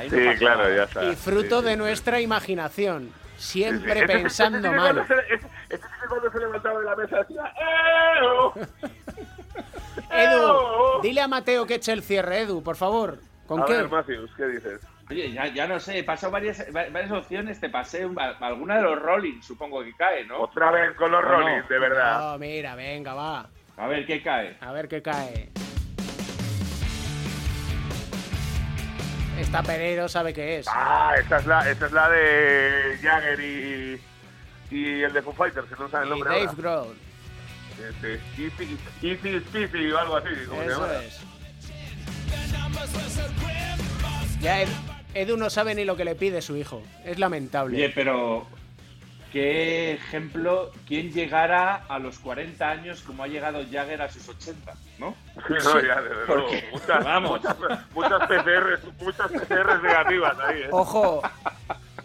[0.09, 1.05] sí, claro, ya está.
[1.05, 3.11] Y fruto de nuestra imaginación.
[3.37, 5.07] Siempre pensando mal.
[5.69, 7.53] Este cuando se levantaba de la mesa decía
[10.11, 13.19] Edu, dile a Mateo que eche el cierre, Edu, por favor.
[13.47, 13.73] ¿Con a qué?
[13.75, 14.81] Ver, Matthews, ¿qué dices?
[15.11, 18.09] Oye, ya, ya no sé, he pasado varias, varias opciones, te pasé
[18.41, 20.41] alguna de los Rollins, supongo que cae, ¿no?
[20.41, 22.33] Otra vez con los Rollins, de verdad.
[22.33, 23.51] No, mira, venga, va.
[23.77, 24.57] A ver qué cae.
[24.61, 25.51] A ver qué cae.
[29.39, 30.67] Esta Pereiro sabe qué es.
[30.71, 34.01] Ah, esta es la, esta es la de Jagger y,
[34.71, 36.97] y el de Foo Fighters, que no sabe el nombre Dave Grohl.
[37.87, 40.29] Este, Easy, Easy Spiffy o algo así.
[40.49, 41.21] Como Eso es.
[44.41, 44.63] Ya
[45.15, 46.83] Edu no sabe ni lo que le pide su hijo.
[47.05, 47.77] Es lamentable.
[47.77, 48.47] Oye, pero
[49.33, 54.75] qué ejemplo, quién llegara a los 40 años como ha llegado Jagger a sus 80,
[54.99, 55.15] ¿no?
[55.49, 56.49] Sí, no, ya, desde luego.
[56.73, 57.31] Muchas, Vamos.
[57.31, 57.57] Muchas,
[57.95, 60.69] muchas, PCRs, muchas PCRs negativas ahí, ¿eh?
[60.71, 61.23] Ojo,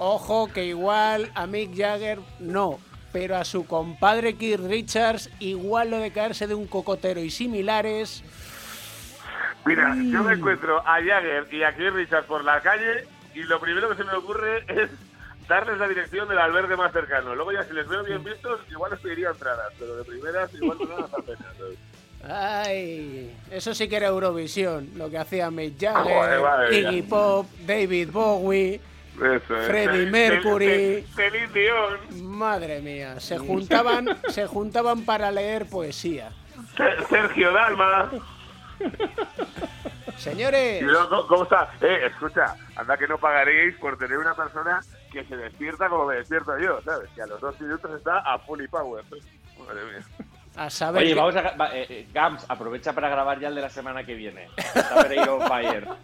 [0.01, 2.79] Ojo que igual a Mick Jagger no,
[3.11, 8.23] pero a su compadre Keith Richards igual lo de caerse de un cocotero y similares.
[9.65, 13.05] Mira, yo me encuentro a Jagger y a Keith Richards por la calle
[13.35, 14.89] y lo primero que se me ocurre es
[15.47, 17.35] darles la dirección del albergue más cercano.
[17.35, 20.77] Luego ya si les veo bien vistos, igual les pediría entradas, pero de primeras igual
[20.79, 21.45] no las apenas.
[22.27, 28.81] Ay, eso sí que era Eurovisión, lo que hacía Mick Jagger, Iggy Pop, David Bowie,
[29.67, 32.27] Freddie Mercury, Celine Dion.
[32.37, 36.31] Madre mía, se juntaban, se juntaban para leer poesía.
[37.09, 38.11] Sergio Dalma.
[40.17, 40.83] Señores.
[41.27, 41.71] ¿Cómo está?
[41.81, 46.15] Eh, escucha, anda que no pagaréis por tener una persona que se despierta como me
[46.15, 47.09] despierto yo, ¿sabes?
[47.15, 49.03] Que a los dos minutos está a fully power.
[49.65, 50.05] Madre mía.
[50.57, 51.53] A saber Oye, vamos a.
[51.73, 54.49] Eh, eh, Gams, aprovecha para grabar ya el de la semana que viene.
[54.57, 55.87] Está Pereiro Fire.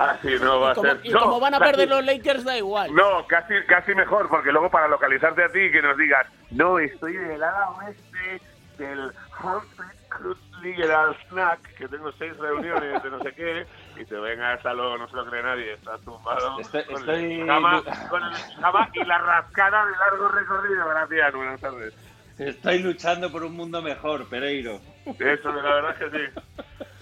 [0.00, 1.00] Ah, sí, no va a ser.
[1.02, 2.94] Y como van a perder los Lakers, da igual.
[2.94, 7.14] No, casi, casi mejor, porque luego para localizarte a ti que nos digas, no, estoy
[7.14, 8.40] del lado oeste
[8.78, 9.12] del
[9.42, 9.98] Humphrey
[10.62, 13.66] Legal Snack, que tengo seis reuniones de no sé qué,
[13.96, 17.40] y te venga hasta luego, no se lo cree nadie, estás tumbado estoy, con, estoy...
[17.40, 17.46] El
[18.08, 18.32] con el
[18.94, 20.88] y la rascada de largo recorrido.
[20.88, 21.94] Gracias, buenas tardes.
[22.38, 24.80] Estoy luchando por un mundo mejor, Pereiro.
[25.18, 26.40] Eso, la verdad es que sí.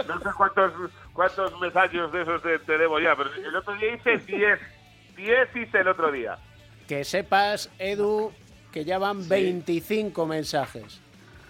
[0.09, 0.73] No sé cuántos,
[1.13, 4.59] cuántos mensajes de esos te, debo ya, pero el otro día hice 10.
[5.17, 6.39] 10 hice el otro día.
[6.89, 8.33] Que sepas, Edu,
[8.73, 11.01] que ya van 25 mensajes.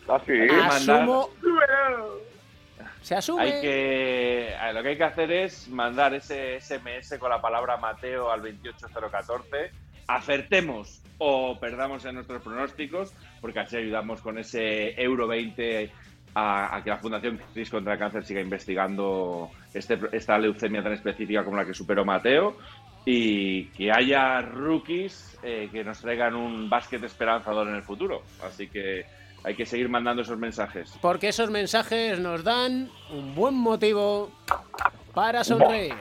[0.08, 0.32] Ah, sí.
[0.50, 1.30] Asumo.
[3.02, 3.42] Se asume.
[3.42, 8.30] Hay que, lo que hay que hacer es mandar ese SMS con la palabra Mateo
[8.30, 9.70] al 28014.
[10.08, 15.90] Acertemos o perdamos en nuestros pronósticos, porque así ayudamos con ese Euro 20
[16.34, 21.44] a, que la Fundación CRIS contra el Cáncer siga investigando este, esta leucemia tan específica
[21.44, 22.58] como la que superó Mateo
[23.06, 28.22] y que haya rookies eh, que nos traigan un básquet esperanzador en el futuro.
[28.44, 29.06] Así que
[29.46, 30.90] hay que seguir mandando esos mensajes.
[31.00, 34.32] Porque esos mensajes nos dan un buen motivo
[35.14, 35.94] para sonreír.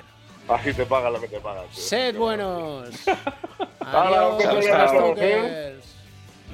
[0.47, 1.65] Así te pagan lo que te pagan.
[1.71, 2.89] Sed buenos.
[3.81, 4.43] Adiós,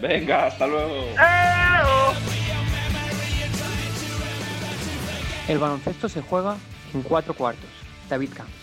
[0.02, 1.06] Venga, hasta luego.
[5.48, 6.58] El baloncesto se juega
[6.94, 7.70] en cuatro cuartos.
[8.10, 8.61] David Camps.